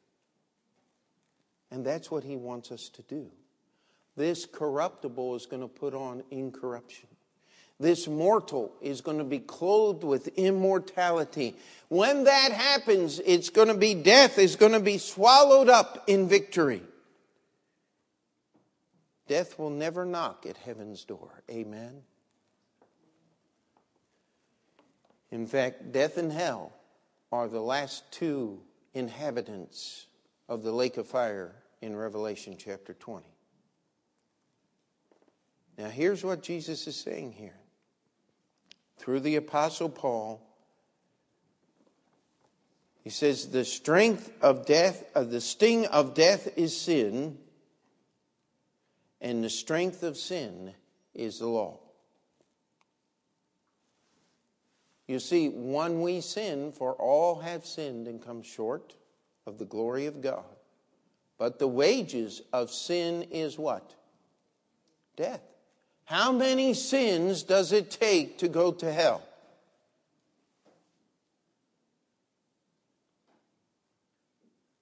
And 1.70 1.84
that's 1.84 2.10
what 2.10 2.24
he 2.24 2.38
wants 2.38 2.72
us 2.72 2.88
to 2.94 3.02
do. 3.02 3.30
This 4.16 4.46
corruptible 4.46 5.36
is 5.36 5.44
going 5.44 5.62
to 5.62 5.68
put 5.68 5.92
on 5.92 6.22
incorruption. 6.30 7.09
This 7.80 8.06
mortal 8.06 8.70
is 8.82 9.00
going 9.00 9.16
to 9.16 9.24
be 9.24 9.38
clothed 9.38 10.04
with 10.04 10.28
immortality. 10.36 11.56
When 11.88 12.24
that 12.24 12.52
happens, 12.52 13.20
it's 13.24 13.48
going 13.48 13.68
to 13.68 13.74
be 13.74 13.94
death 13.94 14.38
is 14.38 14.56
going 14.56 14.72
to 14.72 14.80
be 14.80 14.98
swallowed 14.98 15.70
up 15.70 16.04
in 16.06 16.28
victory. 16.28 16.82
Death 19.28 19.58
will 19.58 19.70
never 19.70 20.04
knock 20.04 20.44
at 20.46 20.58
heaven's 20.58 21.04
door. 21.04 21.42
Amen. 21.50 22.02
In 25.30 25.46
fact, 25.46 25.90
death 25.90 26.18
and 26.18 26.30
hell 26.30 26.74
are 27.32 27.48
the 27.48 27.62
last 27.62 28.12
two 28.12 28.60
inhabitants 28.92 30.06
of 30.50 30.62
the 30.64 30.72
lake 30.72 30.98
of 30.98 31.06
fire 31.06 31.54
in 31.80 31.96
Revelation 31.96 32.56
chapter 32.58 32.92
20. 32.92 33.24
Now, 35.78 35.88
here's 35.88 36.22
what 36.22 36.42
Jesus 36.42 36.86
is 36.86 36.96
saying 36.96 37.32
here 37.32 37.54
through 39.00 39.20
the 39.20 39.36
Apostle 39.36 39.88
Paul. 39.88 40.42
He 43.02 43.08
says, 43.08 43.48
The 43.48 43.64
strength 43.64 44.30
of 44.42 44.66
death, 44.66 45.04
uh, 45.14 45.24
the 45.24 45.40
sting 45.40 45.86
of 45.86 46.12
death 46.12 46.48
is 46.56 46.78
sin, 46.78 47.38
and 49.22 49.42
the 49.42 49.48
strength 49.48 50.02
of 50.02 50.18
sin 50.18 50.74
is 51.14 51.38
the 51.38 51.48
law. 51.48 51.80
You 55.08 55.18
see, 55.18 55.48
when 55.48 56.02
we 56.02 56.20
sin, 56.20 56.70
for 56.70 56.92
all 56.92 57.40
have 57.40 57.64
sinned 57.64 58.06
and 58.06 58.22
come 58.22 58.42
short 58.42 58.94
of 59.46 59.58
the 59.58 59.64
glory 59.64 60.06
of 60.06 60.20
God. 60.20 60.44
But 61.38 61.58
the 61.58 61.66
wages 61.66 62.42
of 62.52 62.70
sin 62.70 63.22
is 63.30 63.58
what? 63.58 63.94
Death. 65.16 65.49
How 66.10 66.32
many 66.32 66.74
sins 66.74 67.44
does 67.44 67.70
it 67.70 67.88
take 67.88 68.38
to 68.38 68.48
go 68.48 68.72
to 68.72 68.92
hell? 68.92 69.22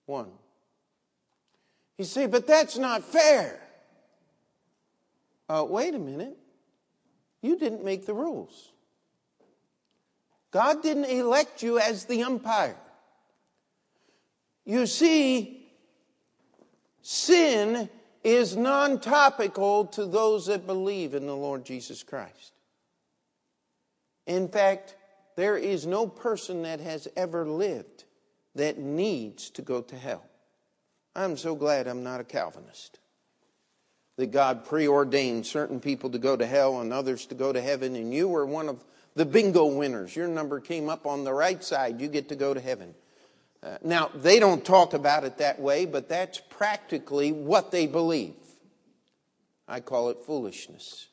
One. 0.06 0.30
You 1.98 2.06
see, 2.06 2.26
but 2.26 2.46
that's 2.46 2.78
not 2.78 3.04
fair. 3.04 3.60
Uh, 5.50 5.66
wait 5.68 5.94
a 5.94 5.98
minute. 5.98 6.38
You 7.42 7.58
didn't 7.58 7.84
make 7.84 8.06
the 8.06 8.14
rules. 8.14 8.72
God 10.50 10.82
didn't 10.82 11.04
elect 11.04 11.62
you 11.62 11.78
as 11.78 12.06
the 12.06 12.22
umpire. 12.22 12.78
You 14.64 14.86
see, 14.86 15.68
sin 17.02 17.90
is 18.28 18.56
non 18.56 19.00
topical 19.00 19.86
to 19.86 20.04
those 20.04 20.46
that 20.46 20.66
believe 20.66 21.14
in 21.14 21.26
the 21.26 21.36
Lord 21.36 21.64
Jesus 21.64 22.02
Christ. 22.02 22.52
In 24.26 24.48
fact, 24.48 24.96
there 25.36 25.56
is 25.56 25.86
no 25.86 26.06
person 26.06 26.62
that 26.62 26.80
has 26.80 27.08
ever 27.16 27.46
lived 27.46 28.04
that 28.54 28.76
needs 28.76 29.50
to 29.50 29.62
go 29.62 29.80
to 29.80 29.96
hell. 29.96 30.24
I'm 31.16 31.36
so 31.36 31.54
glad 31.54 31.86
I'm 31.86 32.02
not 32.02 32.20
a 32.20 32.24
Calvinist. 32.24 32.98
That 34.16 34.32
God 34.32 34.64
preordained 34.64 35.46
certain 35.46 35.80
people 35.80 36.10
to 36.10 36.18
go 36.18 36.36
to 36.36 36.44
hell 36.44 36.80
and 36.80 36.92
others 36.92 37.26
to 37.26 37.34
go 37.34 37.52
to 37.52 37.60
heaven, 37.62 37.96
and 37.96 38.12
you 38.12 38.28
were 38.28 38.44
one 38.44 38.68
of 38.68 38.84
the 39.14 39.24
bingo 39.24 39.66
winners. 39.66 40.14
Your 40.14 40.28
number 40.28 40.60
came 40.60 40.88
up 40.88 41.06
on 41.06 41.24
the 41.24 41.32
right 41.32 41.62
side. 41.62 42.00
You 42.00 42.08
get 42.08 42.28
to 42.28 42.36
go 42.36 42.52
to 42.52 42.60
heaven. 42.60 42.94
Uh, 43.62 43.78
now, 43.82 44.10
they 44.14 44.38
don't 44.38 44.64
talk 44.64 44.94
about 44.94 45.24
it 45.24 45.38
that 45.38 45.58
way, 45.60 45.84
but 45.84 46.08
that's 46.08 46.38
practically 46.38 47.32
what 47.32 47.70
they 47.70 47.86
believe. 47.86 48.36
I 49.66 49.80
call 49.80 50.10
it 50.10 50.18
foolishness. 50.24 51.08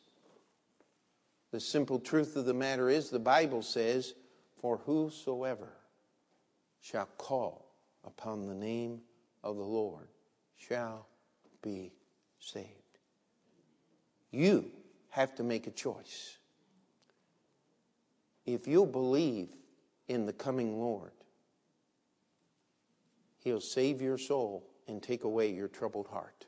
The 1.52 1.60
simple 1.60 2.00
truth 2.00 2.36
of 2.36 2.46
the 2.46 2.54
matter 2.54 2.90
is 2.90 3.10
the 3.10 3.20
Bible 3.20 3.62
says, 3.62 4.14
For 4.62 4.78
whosoever 4.78 5.70
shall 6.82 7.10
call 7.18 7.66
upon 8.04 8.48
the 8.48 8.54
name 8.54 9.02
of 9.44 9.56
the 9.58 9.64
Lord 9.64 10.08
shall 10.58 11.08
be 11.62 11.94
saved. 12.40 12.70
You 14.32 14.70
have 15.10 15.34
to 15.36 15.44
make 15.44 15.66
a 15.66 15.72
choice. 15.72 16.38
If 18.46 18.68
you'll 18.68 18.86
believe 18.86 19.50
in 20.08 20.26
the 20.26 20.34
coming 20.34 20.80
Lord, 20.80 21.12
He'll 23.46 23.62
save 23.62 24.02
your 24.02 24.18
soul 24.18 24.64
and 24.88 25.04
take 25.04 25.24
away 25.24 25.52
your 25.52 25.68
troubled 25.68 26.08
heart. 26.08 26.48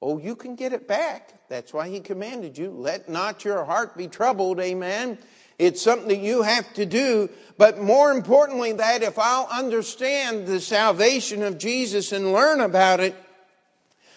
Oh, 0.00 0.18
you 0.18 0.36
can 0.36 0.54
get 0.54 0.72
it 0.72 0.86
back. 0.86 1.48
That's 1.48 1.72
why 1.72 1.88
he 1.88 1.98
commanded 1.98 2.56
you. 2.56 2.70
Let 2.70 3.08
not 3.08 3.44
your 3.44 3.64
heart 3.64 3.96
be 3.96 4.06
troubled. 4.06 4.60
Amen. 4.60 5.18
It's 5.58 5.82
something 5.82 6.06
that 6.08 6.20
you 6.20 6.42
have 6.42 6.72
to 6.74 6.86
do. 6.86 7.28
But 7.58 7.80
more 7.80 8.12
importantly, 8.12 8.70
that 8.74 9.02
if 9.02 9.18
I'll 9.18 9.48
understand 9.50 10.46
the 10.46 10.60
salvation 10.60 11.42
of 11.42 11.58
Jesus 11.58 12.12
and 12.12 12.32
learn 12.32 12.60
about 12.60 13.00
it, 13.00 13.16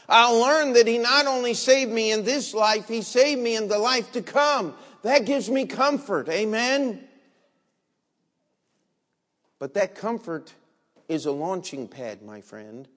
I'll 0.07 0.39
learn 0.39 0.73
that 0.73 0.85
he 0.85 0.99
not 0.99 1.25
only 1.25 1.55
saved 1.55 1.91
me 1.91 2.11
in 2.11 2.23
this 2.23 2.53
life, 2.53 2.87
he 2.87 3.01
saved 3.01 3.41
me 3.41 3.55
in 3.55 3.67
the 3.67 3.79
life 3.79 4.11
to 4.11 4.21
come. 4.21 4.75
That 5.01 5.25
gives 5.25 5.49
me 5.49 5.65
comfort. 5.65 6.29
Amen. 6.29 7.07
But 9.57 9.73
that 9.73 9.95
comfort 9.95 10.53
is 11.07 11.25
a 11.25 11.31
launching 11.31 11.87
pad, 11.87 12.21
my 12.21 12.41
friend. 12.41 12.87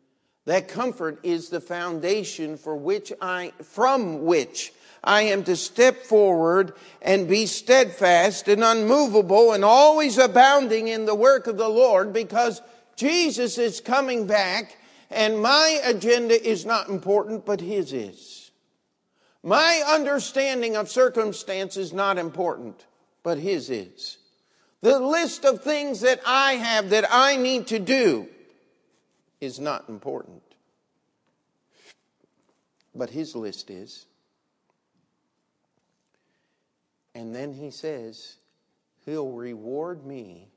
That 0.47 0.69
comfort 0.69 1.21
is 1.23 1.49
the 1.49 1.61
foundation 1.61 2.57
for 2.57 2.75
which 2.75 3.13
I, 3.21 3.53
from 3.63 4.25
which 4.25 4.73
I 5.03 5.23
am 5.23 5.45
to 5.45 5.57
step 5.57 6.05
forward 6.05 6.75
and 7.01 7.29
be 7.29 7.47
steadfast 7.47 8.49
and 8.49 8.65
unmovable 8.65 9.53
and 9.53 9.65
always 9.65 10.19
abounding 10.19 10.89
in 10.89 11.05
the 11.05 11.15
work 11.15 11.47
of 11.47 11.57
the 11.57 11.69
Lord 11.69 12.13
because 12.13 12.61
Jesus 12.97 13.59
is 13.59 13.81
coming 13.81 14.27
back 14.27 14.77
and 15.11 15.41
my 15.41 15.81
agenda 15.85 16.41
is 16.41 16.65
not 16.65 16.89
important, 16.89 17.45
but 17.45 17.61
His 17.61 17.93
is. 17.93 18.51
My 19.43 19.83
understanding 19.89 20.77
of 20.77 20.91
circumstance 20.91 21.77
is 21.77 21.93
not 21.93 22.19
important, 22.19 22.87
but 23.23 23.39
His 23.39 23.71
is. 23.71 24.19
The 24.83 24.99
list 24.99 25.45
of 25.45 25.62
things 25.62 26.01
that 26.01 26.20
I 26.24 26.55
have 26.55 26.91
that 26.91 27.05
I 27.11 27.37
need 27.37 27.66
to 27.68 27.78
do 27.78 28.28
is 29.41 29.61
not 29.61 29.89
important. 29.89 30.43
But 32.95 33.11
his 33.11 33.37
list 33.37 33.70
is. 33.70 34.07
And 37.14 37.35
then 37.35 37.53
he 37.53 37.70
says, 37.70 38.37
He'll 39.05 39.31
reward 39.33 40.07
me 40.07 40.49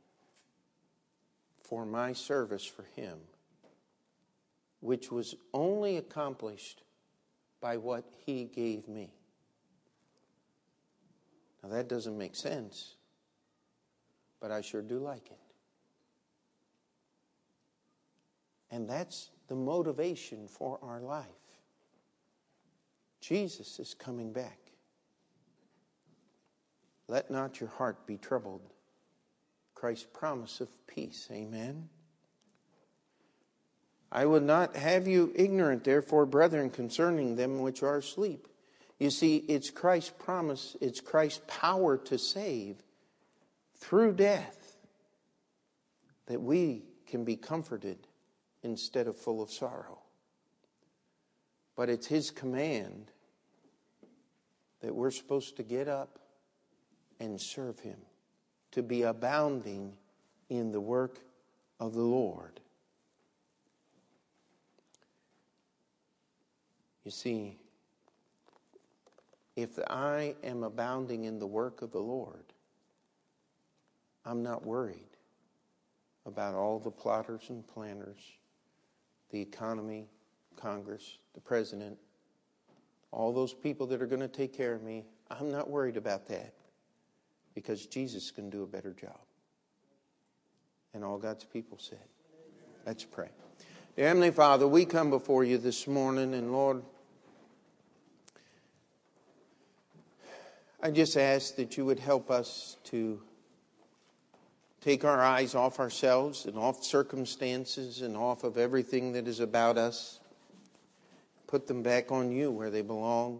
for 1.61 1.85
my 1.85 2.13
service 2.13 2.65
for 2.65 2.83
him, 2.95 3.17
which 4.79 5.11
was 5.11 5.35
only 5.53 5.97
accomplished 5.97 6.81
by 7.59 7.77
what 7.77 8.05
he 8.25 8.45
gave 8.45 8.87
me. 8.87 9.11
Now 11.61 11.69
that 11.69 11.87
doesn't 11.87 12.17
make 12.17 12.35
sense 12.35 12.95
but 14.43 14.51
I 14.51 14.59
sure 14.59 14.81
do 14.81 14.99
like 14.99 15.27
it. 15.27 15.39
And 18.69 18.89
that's 18.89 19.29
the 19.47 19.55
motivation 19.55 20.49
for 20.49 20.77
our 20.83 20.99
life. 20.99 21.27
Jesus 23.21 23.79
is 23.79 23.93
coming 23.93 24.33
back. 24.33 24.59
Let 27.07 27.31
not 27.31 27.61
your 27.61 27.69
heart 27.69 28.05
be 28.05 28.17
troubled. 28.17 28.69
Christ's 29.75 30.07
promise 30.11 30.59
of 30.59 30.67
peace. 30.87 31.29
Amen. 31.31 31.87
I 34.11 34.25
would 34.25 34.43
not 34.43 34.75
have 34.75 35.07
you 35.07 35.31
ignorant, 35.35 35.85
therefore, 35.85 36.25
brethren, 36.25 36.69
concerning 36.69 37.37
them 37.37 37.59
which 37.59 37.81
are 37.81 37.99
asleep. 37.99 38.49
You 38.99 39.09
see, 39.09 39.37
it's 39.37 39.69
Christ's 39.69 40.11
promise, 40.19 40.75
it's 40.81 40.99
Christ's 40.99 41.41
power 41.47 41.97
to 41.99 42.17
save 42.17 42.82
through 43.83 44.13
death 44.13 44.77
that 46.27 46.41
we 46.41 46.83
can 47.05 47.25
be 47.25 47.35
comforted 47.35 48.07
instead 48.63 49.07
of 49.07 49.17
full 49.17 49.41
of 49.41 49.51
sorrow. 49.51 49.99
But 51.75 51.89
it's 51.89 52.07
His 52.07 52.31
command 52.31 53.11
that 54.79 54.95
we're 54.95 55.11
supposed 55.11 55.57
to 55.57 55.63
get 55.63 55.89
up 55.89 56.19
and 57.19 57.39
serve 57.39 57.79
Him, 57.79 57.97
to 58.71 58.81
be 58.81 59.01
abounding 59.01 59.93
in 60.49 60.71
the 60.71 60.81
work 60.81 61.19
of 61.79 61.93
the 61.93 62.01
Lord. 62.01 62.61
You 67.03 67.11
see, 67.11 67.57
if 69.57 69.77
I 69.89 70.35
am 70.41 70.63
abounding 70.63 71.25
in 71.25 71.37
the 71.37 71.47
work 71.47 71.81
of 71.81 71.91
the 71.91 71.99
Lord, 71.99 72.52
I'm 74.25 74.43
not 74.43 74.65
worried 74.65 75.17
about 76.25 76.55
all 76.55 76.79
the 76.79 76.91
plotters 76.91 77.49
and 77.49 77.67
planners, 77.67 78.19
the 79.31 79.41
economy, 79.41 80.07
Congress, 80.55 81.17
the 81.33 81.41
president, 81.41 81.97
all 83.11 83.33
those 83.33 83.53
people 83.53 83.85
that 83.87 84.01
are 84.01 84.07
going 84.07 84.21
to 84.21 84.27
take 84.27 84.55
care 84.55 84.73
of 84.73 84.81
me. 84.81 85.05
I'm 85.29 85.51
not 85.51 85.69
worried 85.69 85.97
about 85.97 86.27
that 86.29 86.53
because 87.53 87.85
Jesus 87.85 88.31
can 88.31 88.49
do 88.49 88.63
a 88.63 88.67
better 88.67 88.93
job. 88.93 89.19
And 90.93 91.03
all 91.03 91.17
God's 91.17 91.43
people 91.43 91.77
said, 91.79 91.99
Let's 92.85 93.03
pray. 93.03 93.29
Dear 93.95 94.07
Heavenly 94.07 94.31
Father, 94.31 94.67
we 94.67 94.85
come 94.85 95.09
before 95.09 95.43
you 95.43 95.57
this 95.57 95.87
morning, 95.87 96.33
and 96.33 96.51
Lord, 96.51 96.81
I 100.81 100.91
just 100.91 101.15
ask 101.15 101.55
that 101.55 101.77
you 101.77 101.85
would 101.85 101.99
help 101.99 102.29
us 102.29 102.77
to 102.85 103.21
take 104.83 105.05
our 105.05 105.21
eyes 105.21 105.55
off 105.55 105.79
ourselves 105.79 106.45
and 106.45 106.57
off 106.57 106.83
circumstances 106.83 108.01
and 108.01 108.17
off 108.17 108.43
of 108.43 108.57
everything 108.57 109.13
that 109.13 109.29
is 109.29 109.39
about 109.39 109.77
us, 109.77 110.19
put 111.47 111.67
them 111.67 111.81
back 111.81 112.11
on 112.11 112.33
you 112.33 112.51
where 112.51 112.69
they 112.69 112.81
belong. 112.81 113.39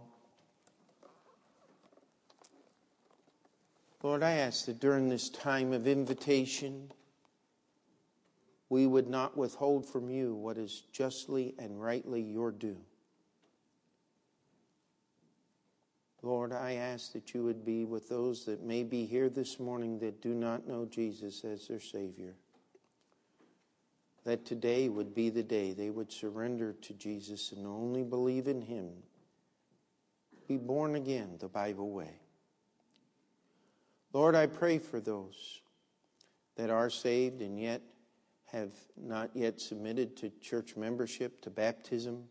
Lord, 4.01 4.23
I 4.23 4.31
ask 4.31 4.65
that 4.67 4.79
during 4.79 5.09
this 5.09 5.29
time 5.29 5.73
of 5.73 5.85
invitation, 5.85 6.89
we 8.69 8.87
would 8.87 9.09
not 9.09 9.35
withhold 9.35 9.85
from 9.85 10.09
you 10.09 10.33
what 10.33 10.57
is 10.57 10.83
justly 10.93 11.55
and 11.59 11.81
rightly 11.81 12.21
your 12.21 12.51
due. 12.51 12.77
Lord, 16.24 16.53
I 16.53 16.76
ask 16.76 17.11
that 17.11 17.34
you 17.34 17.43
would 17.43 17.65
be 17.65 17.84
with 17.84 18.07
those 18.07 18.45
that 18.45 18.63
may 18.63 18.84
be 18.84 19.05
here 19.05 19.28
this 19.28 19.59
morning 19.59 19.99
that 19.99 20.21
do 20.21 20.34
not 20.34 20.65
know 20.65 20.86
Jesus 20.86 21.43
as 21.43 21.67
their 21.67 21.82
Savior. 21.82 22.36
That 24.24 24.45
today 24.45 24.88
would 24.88 25.13
be 25.13 25.30
the 25.30 25.43
day 25.43 25.74
they 25.74 25.89
would 25.89 26.13
surrender 26.13 26.71
to 26.82 26.93
Jesus 26.93 27.51
and 27.51 27.67
only 27.67 28.03
believe 28.03 28.47
in 28.47 28.61
Him. 28.61 28.89
Be 30.47 30.55
born 30.55 30.95
again 30.95 31.36
the 31.39 31.49
Bible 31.49 31.91
way. 31.91 32.15
Lord, 34.13 34.34
I 34.34 34.45
pray 34.45 34.78
for 34.78 35.01
those 35.01 35.61
that 36.55 36.69
are 36.69 36.89
saved 36.89 37.41
and 37.41 37.59
yet 37.59 37.82
have 38.45 38.71
not 38.95 39.32
yet 39.34 39.59
submitted 39.59 40.15
to 40.17 40.30
church 40.39 40.78
membership, 40.78 41.41
to 41.41 41.49
baptism. 41.49 42.24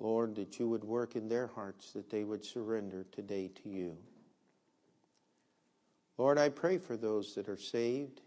Lord, 0.00 0.34
that 0.36 0.58
you 0.58 0.66
would 0.66 0.82
work 0.82 1.14
in 1.14 1.28
their 1.28 1.46
hearts, 1.46 1.92
that 1.92 2.08
they 2.08 2.24
would 2.24 2.42
surrender 2.42 3.04
today 3.12 3.50
to 3.62 3.68
you. 3.68 3.98
Lord, 6.16 6.38
I 6.38 6.48
pray 6.48 6.78
for 6.78 6.96
those 6.96 7.34
that 7.34 7.50
are 7.50 7.58
saved 7.58 8.22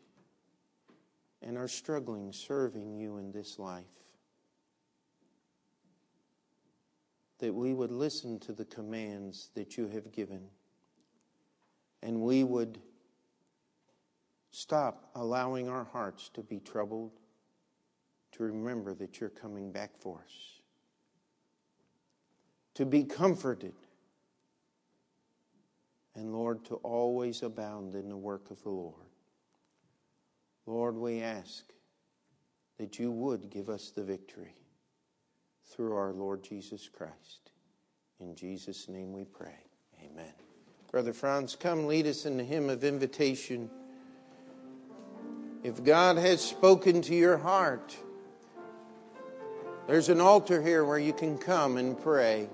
and 1.41 1.57
are 1.57 1.67
struggling 1.67 2.31
serving 2.31 2.95
you 2.95 3.17
in 3.17 3.31
this 3.31 3.57
life. 3.57 3.83
That 7.39 7.53
we 7.53 7.73
would 7.73 7.91
listen 7.91 8.39
to 8.41 8.53
the 8.53 8.65
commands 8.65 9.49
that 9.55 9.75
you 9.75 9.87
have 9.87 10.11
given 10.11 10.43
and 12.03 12.21
we 12.21 12.43
would 12.43 12.79
stop 14.51 15.09
allowing 15.15 15.69
our 15.69 15.85
hearts 15.85 16.29
to 16.33 16.43
be 16.43 16.59
troubled, 16.59 17.11
to 18.33 18.43
remember 18.43 18.93
that 18.93 19.19
you're 19.19 19.29
coming 19.29 19.71
back 19.71 19.91
for 19.97 20.19
us 20.25 20.62
to 22.75 22.85
be 22.85 23.03
comforted, 23.03 23.73
and 26.15 26.33
Lord, 26.33 26.65
to 26.65 26.75
always 26.75 27.43
abound 27.43 27.95
in 27.95 28.09
the 28.09 28.17
work 28.17 28.51
of 28.51 28.61
the 28.63 28.69
Lord. 28.69 28.95
Lord, 30.65 30.95
we 30.95 31.21
ask 31.21 31.65
that 32.79 32.99
you 32.99 33.11
would 33.11 33.49
give 33.49 33.69
us 33.69 33.91
the 33.91 34.03
victory 34.03 34.55
through 35.65 35.95
our 35.95 36.13
Lord 36.13 36.43
Jesus 36.43 36.89
Christ. 36.89 37.51
In 38.19 38.35
Jesus' 38.35 38.87
name 38.87 39.11
we 39.11 39.25
pray. 39.25 39.57
Amen. 40.03 40.33
Brother 40.91 41.13
Franz, 41.13 41.55
come 41.55 41.87
lead 41.87 42.05
us 42.07 42.25
in 42.25 42.37
the 42.37 42.43
hymn 42.43 42.69
of 42.69 42.83
invitation. 42.83 43.69
If 45.63 45.83
God 45.83 46.17
has 46.17 46.41
spoken 46.41 47.01
to 47.03 47.15
your 47.15 47.37
heart, 47.37 47.95
there's 49.87 50.09
an 50.09 50.21
altar 50.21 50.61
here 50.61 50.85
where 50.85 50.99
you 50.99 51.13
can 51.13 51.37
come 51.37 51.77
and 51.77 51.99
pray. 51.99 52.47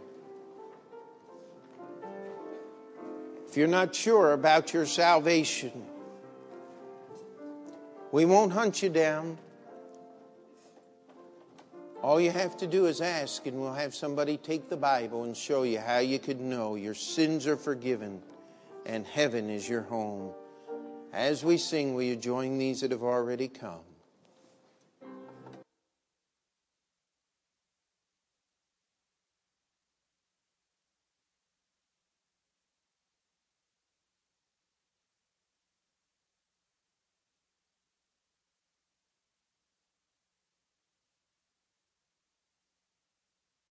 If 3.49 3.57
you're 3.57 3.67
not 3.67 3.95
sure 3.95 4.33
about 4.33 4.75
your 4.75 4.85
salvation, 4.85 5.71
we 8.11 8.23
won't 8.23 8.53
hunt 8.53 8.83
you 8.83 8.89
down. 8.89 9.39
All 12.03 12.21
you 12.21 12.29
have 12.29 12.55
to 12.57 12.67
do 12.67 12.85
is 12.85 13.01
ask, 13.01 13.47
and 13.47 13.59
we'll 13.59 13.73
have 13.73 13.95
somebody 13.95 14.37
take 14.37 14.69
the 14.69 14.77
Bible 14.77 15.23
and 15.23 15.35
show 15.35 15.63
you 15.63 15.79
how 15.79 15.97
you 15.97 16.19
could 16.19 16.39
know 16.39 16.75
your 16.75 16.93
sins 16.93 17.47
are 17.47 17.57
forgiven 17.57 18.21
and 18.85 19.03
heaven 19.07 19.49
is 19.49 19.67
your 19.67 19.81
home. 19.81 20.29
As 21.11 21.43
we 21.43 21.57
sing, 21.57 21.95
will 21.95 22.03
you 22.03 22.15
join 22.15 22.59
these 22.59 22.81
that 22.81 22.91
have 22.91 23.01
already 23.01 23.47
come? 23.47 23.81